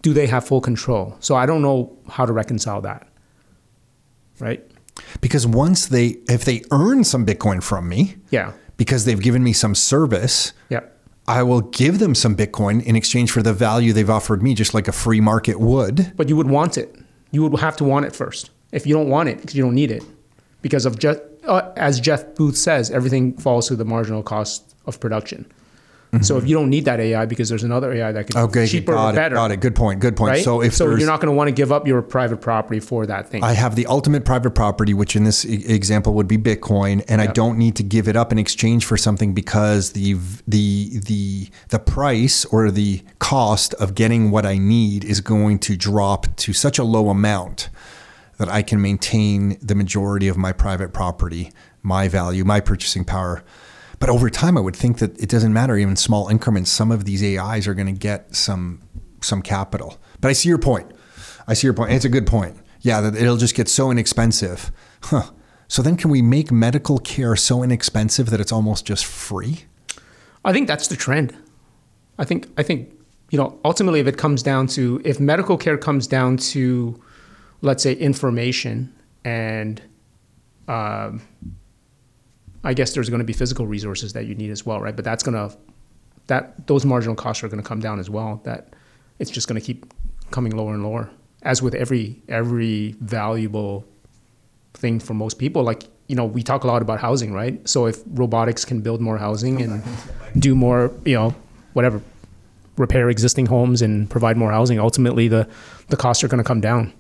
[0.03, 1.17] do they have full control?
[1.21, 3.07] So I don't know how to reconcile that.
[4.41, 4.69] Right?
[5.21, 8.53] Because once they, if they earn some Bitcoin from me, Yeah.
[8.77, 10.81] because they've given me some service, Yeah.
[11.29, 14.73] I will give them some Bitcoin in exchange for the value they've offered me, just
[14.73, 16.15] like a free market would.
[16.17, 16.97] But you would want it.
[17.31, 18.51] you would have to want it first.
[18.73, 20.03] If you don't want it, because you don't need it,
[20.63, 25.01] because of just uh, as Jeff Booth says, everything falls to the marginal cost of
[25.01, 25.51] production.
[26.23, 28.67] So if you don't need that AI because there's another AI that can be Okay,
[28.67, 29.61] cheaper got or it, better, got it.
[29.61, 30.01] Good point.
[30.01, 30.31] Good point.
[30.31, 30.45] right?
[30.45, 33.05] So if so you're not going to want to give up your private property for
[33.07, 33.45] that thing.
[33.45, 37.21] I have the ultimate private property, which in this e- example would be Bitcoin, and
[37.21, 40.15] I don't need to give it up in exchange for something because the
[40.47, 45.77] the the the price or the cost of getting what I need is going to
[45.77, 47.69] drop to such a low amount
[48.39, 51.53] that I can maintain the majority of my private property,
[51.83, 53.43] my value, my purchasing power.
[53.99, 56.71] But over time, I would think that it doesn't matter, even small increments.
[56.71, 58.83] Some of these AIs are going to get some
[59.21, 59.99] some capital.
[60.21, 60.93] But I see your point.
[61.49, 61.93] I see your point.
[61.93, 62.57] It's a good point.
[62.81, 64.71] Yeah, that it'll just get so inexpensive.
[65.03, 65.31] Huh.
[65.67, 69.65] So then, can we make medical care so inexpensive that it's almost just free?
[70.45, 71.37] I think that's the trend.
[72.19, 72.93] I think I think
[73.31, 77.01] you know ultimately if it comes down to if medical care comes down to
[77.61, 78.95] let's say information
[79.25, 79.83] and
[80.69, 81.23] um,
[82.69, 84.95] I guess there's going to be physical resources that you need as well, right?
[84.95, 85.57] But that's going to
[86.27, 88.43] that those marginal costs are going to come down as well.
[88.45, 88.75] That
[89.19, 89.87] it's just going to keep
[90.33, 91.09] coming lower and lower,
[91.43, 93.87] as with every every valuable
[94.75, 95.63] thing for most people.
[95.63, 97.67] Like you know, we talk a lot about housing, right?
[97.67, 99.83] So if robotics can build more housing and
[100.39, 101.35] do more, you know,
[101.73, 102.03] whatever,
[102.77, 105.49] repair existing homes and provide more housing, ultimately the
[105.89, 106.93] the costs are going to come down.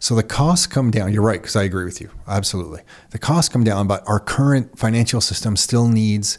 [0.00, 1.12] So the costs come down.
[1.12, 2.10] You're right, because I agree with you.
[2.26, 2.80] Absolutely.
[3.10, 6.38] The costs come down, but our current financial system still needs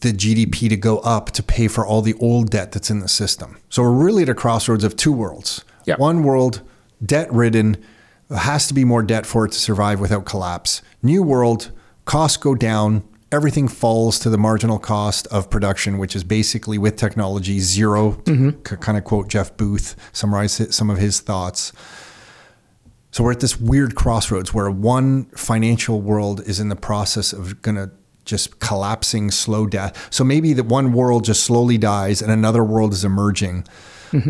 [0.00, 3.08] the GDP to go up to pay for all the old debt that's in the
[3.08, 3.56] system.
[3.70, 5.64] So we're really at a crossroads of two worlds.
[5.86, 5.98] Yep.
[5.98, 6.60] One world,
[7.04, 7.82] debt ridden,
[8.28, 10.82] has to be more debt for it to survive without collapse.
[11.02, 11.70] New world,
[12.04, 16.96] costs go down, everything falls to the marginal cost of production, which is basically with
[16.96, 21.72] technology 0 to k- kind of quote Jeff Booth, summarize some of his thoughts.
[23.16, 27.62] So we're at this weird crossroads where one financial world is in the process of
[27.62, 27.90] gonna
[28.26, 30.08] just collapsing slow death.
[30.10, 33.66] So maybe that one world just slowly dies and another world is emerging.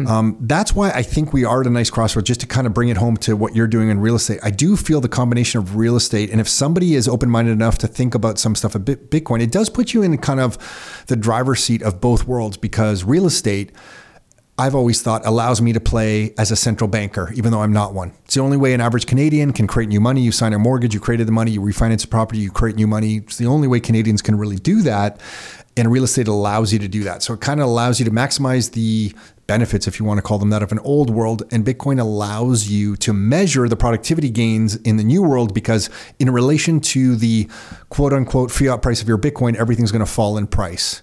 [0.06, 2.28] Um, that's why I think we are at a nice crossroads.
[2.28, 4.50] Just to kind of bring it home to what you're doing in real estate, I
[4.50, 8.14] do feel the combination of real estate, and if somebody is open-minded enough to think
[8.14, 11.62] about some stuff a bit Bitcoin, it does put you in kind of the driver's
[11.62, 13.72] seat of both worlds because real estate.
[14.58, 17.92] I've always thought allows me to play as a central banker, even though I'm not
[17.92, 18.14] one.
[18.24, 20.22] It's the only way an average Canadian can create new money.
[20.22, 22.86] You sign a mortgage, you created the money, you refinance the property, you create new
[22.86, 23.16] money.
[23.16, 25.20] It's the only way Canadians can really do that.
[25.76, 27.22] And real estate allows you to do that.
[27.22, 29.14] So it kind of allows you to maximize the
[29.46, 31.42] benefits, if you want to call them that, of an old world.
[31.50, 36.30] And Bitcoin allows you to measure the productivity gains in the new world because, in
[36.30, 37.46] relation to the
[37.90, 41.02] quote unquote fiat price of your Bitcoin, everything's going to fall in price.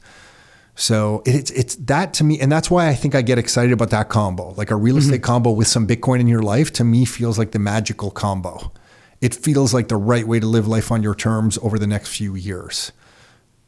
[0.76, 3.92] So it's it's that to me, and that's why I think I get excited about
[3.92, 4.54] that combo.
[4.54, 7.52] Like a real estate combo with some Bitcoin in your life, to me feels like
[7.52, 8.72] the magical combo.
[9.22, 12.10] It feels like the right way to live life on your terms over the next
[12.10, 12.92] few years.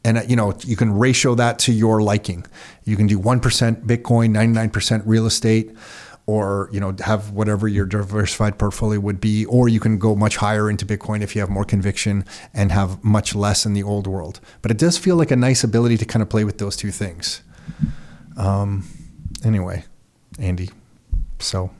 [0.04, 2.44] And uh, you know, you can ratio that to your liking.
[2.84, 5.76] You can do one percent Bitcoin, ninety nine percent real estate,
[6.26, 10.36] or you know, have whatever your diversified portfolio would be, or you can go much
[10.36, 14.06] higher into Bitcoin if you have more conviction and have much less in the old
[14.08, 14.40] world.
[14.62, 16.90] But it does feel like a nice ability to kind of play with those two
[16.90, 17.42] things.
[18.36, 18.84] Um,
[19.44, 19.84] anyway,
[20.38, 20.70] Andy,
[21.38, 21.70] so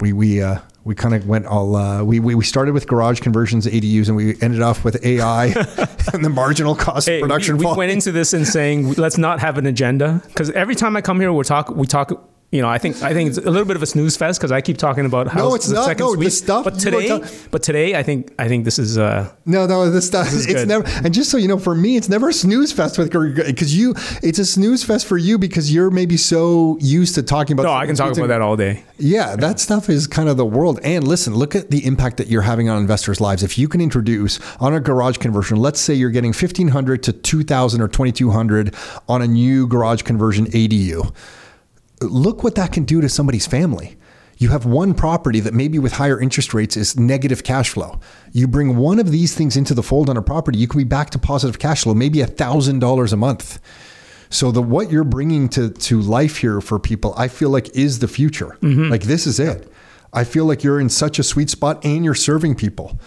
[0.00, 3.20] we we uh, we kind of went all uh, we, we we started with garage
[3.20, 5.46] conversions ADUs and we ended off with AI
[6.12, 7.56] and the marginal cost Hey, of production.
[7.56, 10.96] we, we went into this and saying let's not have an agenda because every time
[10.96, 11.70] I come here, we talk.
[11.70, 12.12] We talk.
[12.52, 14.52] You know, I think I think it's a little bit of a snooze fest because
[14.52, 15.98] I keep talking about how No, it's not.
[15.98, 18.96] No, the stuff But today, tell- but today, I think I think this is.
[18.96, 20.28] Uh, No, no, this stuff.
[20.32, 20.84] is it's never.
[21.04, 23.94] And just so you know, for me, it's never a snooze fest with because you.
[24.22, 27.64] It's a snooze fest for you because you're maybe so used to talking about.
[27.64, 28.84] no, I can talk about that all day.
[28.96, 30.78] Yeah, that stuff is kind of the world.
[30.84, 33.42] And listen, look at the impact that you're having on investors' lives.
[33.42, 37.80] If you can introduce on a garage conversion, let's say you're getting 1500 to 2000
[37.80, 38.72] or 2200
[39.08, 41.12] on a new garage conversion ADU.
[42.00, 43.96] Look what that can do to somebody's family.
[44.38, 47.98] You have one property that maybe with higher interest rates is negative cash flow.
[48.32, 50.84] You bring one of these things into the fold on a property, you can be
[50.84, 53.58] back to positive cash flow, maybe $1,000 a month.
[54.28, 58.00] So the what you're bringing to to life here for people, I feel like is
[58.00, 58.58] the future.
[58.60, 58.90] Mm-hmm.
[58.90, 59.72] Like this is it.
[60.12, 62.98] I feel like you're in such a sweet spot and you're serving people.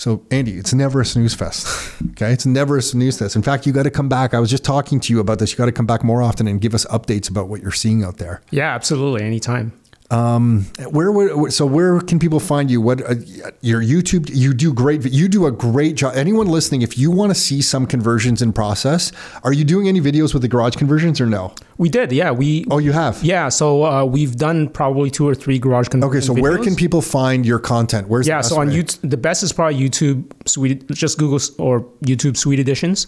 [0.00, 1.66] So Andy, it's never a snooze fest.
[2.12, 3.36] Okay, it's never a snooze fest.
[3.36, 4.34] In fact, you got to come back.
[4.34, 5.52] I was just talking to you about this.
[5.52, 8.02] You got to come back more often and give us updates about what you're seeing
[8.02, 8.42] out there.
[8.50, 9.22] Yeah, absolutely.
[9.22, 9.72] Anytime.
[10.10, 12.80] Where would so where can people find you?
[12.80, 13.14] What uh,
[13.60, 14.30] your YouTube?
[14.34, 15.04] You do great.
[15.12, 16.14] You do a great job.
[16.16, 19.12] Anyone listening, if you want to see some conversions in process,
[19.44, 21.54] are you doing any videos with the garage conversions or no?
[21.78, 22.30] We did, yeah.
[22.32, 23.22] We Oh, you have.
[23.22, 23.48] yeah.
[23.48, 26.28] So uh, we've done probably two or three garage conversions.
[26.28, 28.08] Okay, so where can people find your content?
[28.08, 28.70] Where's the Yeah, so on?
[28.70, 30.86] YouTube, the best is probably YouTube Suite.
[30.90, 33.06] Just Google or YouTube Suite Additions,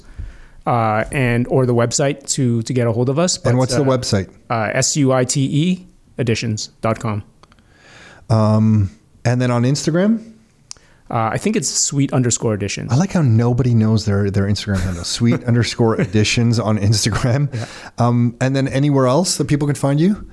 [0.67, 3.37] uh, and or the website to to get a hold of us.
[3.37, 4.29] And But, what's the uh, website?
[4.49, 5.87] Uh, S U I T E
[6.19, 7.23] additions.com.
[8.31, 10.29] And then on Instagram,
[11.11, 12.91] Uh, I think it's Suite underscore additions.
[12.91, 15.05] I like how nobody knows their their Instagram handle.
[15.05, 17.51] Suite underscore additions on Instagram.
[17.99, 20.27] Um, and then anywhere else that people can find you.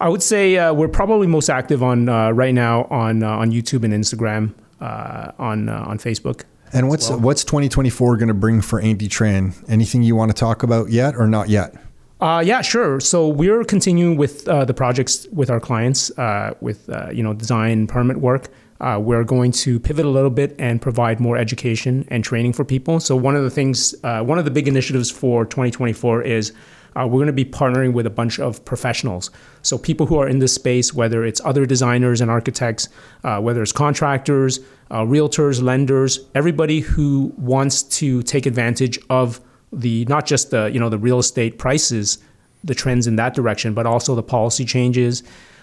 [0.00, 3.50] I would say uh, we're probably most active on uh, right now on uh, on
[3.50, 6.44] YouTube and Instagram, uh, on uh, on Facebook.
[6.72, 9.52] And what's what's 2024 going to bring for Andy Tran?
[9.68, 11.74] Anything you want to talk about yet or not yet?
[12.20, 12.98] Uh, yeah, sure.
[12.98, 17.32] So we're continuing with uh, the projects with our clients, uh, with uh, you know
[17.32, 18.48] design permit work.
[18.80, 22.64] Uh, we're going to pivot a little bit and provide more education and training for
[22.64, 23.00] people.
[23.00, 26.52] So one of the things, uh, one of the big initiatives for 2024 is
[26.94, 29.30] we're going to be partnering with a bunch of professionals.
[29.62, 32.88] So people who are in this space, whether it's other designers and architects,
[33.22, 34.58] whether it's contractors,
[34.90, 39.40] realtors, lenders, everybody who wants to take advantage of
[39.72, 42.18] the not just the you know the real estate prices,
[42.64, 45.22] the trends in that direction, but also the policy changes,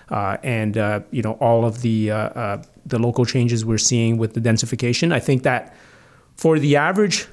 [0.10, 4.18] uh, and uh, you know all of the uh, uh, the local changes we're seeing
[4.18, 5.14] with the densification.
[5.14, 5.76] I think that
[6.36, 7.28] for the average,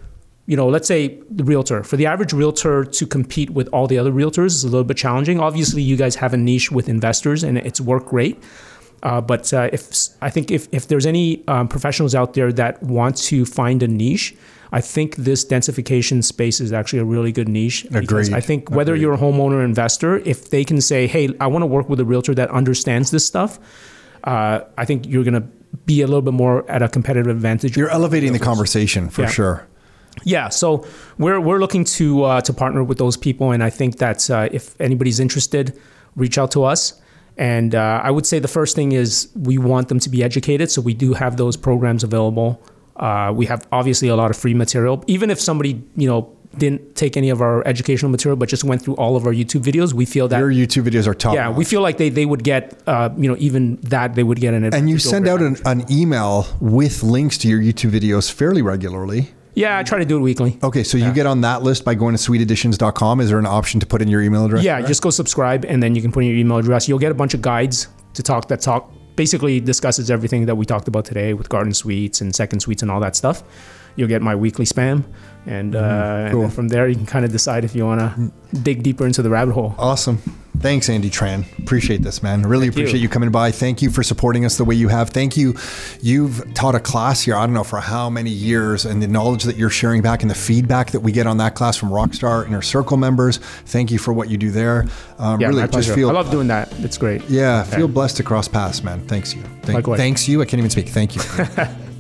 [0.47, 3.99] you know, let's say the realtor, for the average realtor to compete with all the
[3.99, 5.41] other realtors is a little bit challenging.
[5.41, 8.43] Obviously, you guys have a niche with investors, and it's worked great.
[9.03, 12.83] Uh, but uh, if I think if, if there's any um, professionals out there that
[12.83, 14.35] want to find a niche,
[14.75, 17.85] I think this densification space is actually a really good niche.
[17.93, 18.33] Agreed.
[18.33, 21.63] I think whether you're a homeowner or investor, if they can say, "Hey, I want
[21.63, 23.59] to work with a realtor that understands this stuff,"
[24.25, 25.47] uh, I think you're going to
[25.87, 27.77] be a little bit more at a competitive advantage.
[27.77, 29.29] You're elevating the conversation for Yeah.
[29.29, 29.67] sure.
[30.25, 30.87] Yeah, so
[31.19, 34.49] we're we're looking to uh, to partner with those people, and I think that uh,
[34.53, 35.73] if anybody's interested,
[36.17, 36.95] reach out to us.
[37.39, 40.71] And uh, I would say the first thing is we want them to be educated,
[40.71, 42.63] so we do have those programs available.
[42.97, 45.03] Uh, we have obviously a lot of free material.
[45.07, 48.83] Even if somebody you know didn't take any of our educational material, but just went
[48.83, 51.35] through all of our YouTube videos, we feel that Your YouTube videos are top.
[51.35, 54.41] yeah, we feel like they they would get uh, you know even that they would
[54.41, 58.31] get an and you send out an, an email with links to your YouTube videos
[58.31, 59.31] fairly regularly.
[59.55, 60.59] Yeah, I try to do it weekly.
[60.63, 63.21] Okay, so you get on that list by going to suiteadditions.com.
[63.21, 64.65] Is there an option to put in your email address?
[64.65, 66.89] Yeah, just go subscribe, and then you can put in your email address.
[66.89, 70.65] You'll get a bunch of guides to talk that talk basically discusses everything that we
[70.65, 73.43] talked about today with garden suites and second suites and all that stuff.
[73.97, 75.05] You'll get my weekly spam,
[75.47, 76.33] and, uh, Mm-hmm.
[76.33, 76.41] Cool.
[76.43, 79.23] then from there you can kind of decide if you want to dig deeper into
[79.23, 79.75] the rabbit hole.
[79.79, 80.19] Awesome.
[80.63, 81.45] Thanks, Andy Tran.
[81.59, 82.43] Appreciate this, man.
[82.43, 83.03] Really appreciate you.
[83.03, 83.09] you.
[83.09, 83.51] coming by.
[83.51, 85.11] Thank you for supporting us the way you have.
[85.11, 85.57] Thank you.
[86.01, 89.43] You've taught a class here, I don't know for how many years, and the knowledge
[89.43, 92.47] that you're sharing back and the feedback that we get on that class from Rockstar
[92.47, 93.39] Inner Circle members.
[93.39, 94.87] Thank you for what you do there.
[95.19, 96.73] Um, Yeah, really just feel I love doing that.
[96.79, 97.29] It's great.
[97.29, 99.01] Yeah, feel blessed to cross paths, man.
[99.09, 99.43] Thanks you.
[99.63, 99.99] Thank, Likewise.
[99.99, 100.41] thanks you.
[100.43, 100.89] I can't even speak.
[100.89, 101.23] Thank you.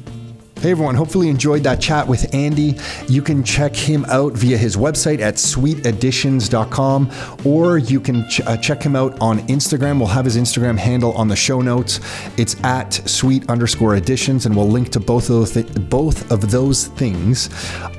[0.62, 2.76] Hey everyone, hopefully you enjoyed that chat with Andy.
[3.08, 7.10] You can check him out via his website at suiteadditions.com
[7.44, 9.98] or you can ch- uh, check him out on Instagram.
[9.98, 11.98] We'll have his Instagram handle on the show notes.
[12.36, 16.52] It's at suite underscore additions and we'll link to both of those, thi- both of
[16.52, 17.50] those things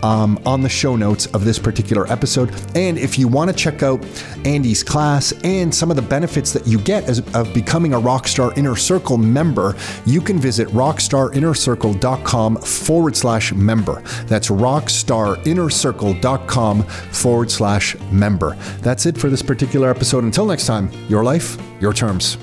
[0.01, 2.49] um, on the show notes of this particular episode.
[2.77, 4.01] And if you want to check out
[4.45, 8.57] Andy's class and some of the benefits that you get as of becoming a Rockstar
[8.57, 10.69] Inner Circle member, you can visit
[12.57, 14.01] rockstarinnercircle.com forward slash member.
[14.25, 18.55] That's rockstarinnercircle.com forward slash member.
[18.81, 20.23] That's it for this particular episode.
[20.23, 22.37] Until next time, your life, your terms.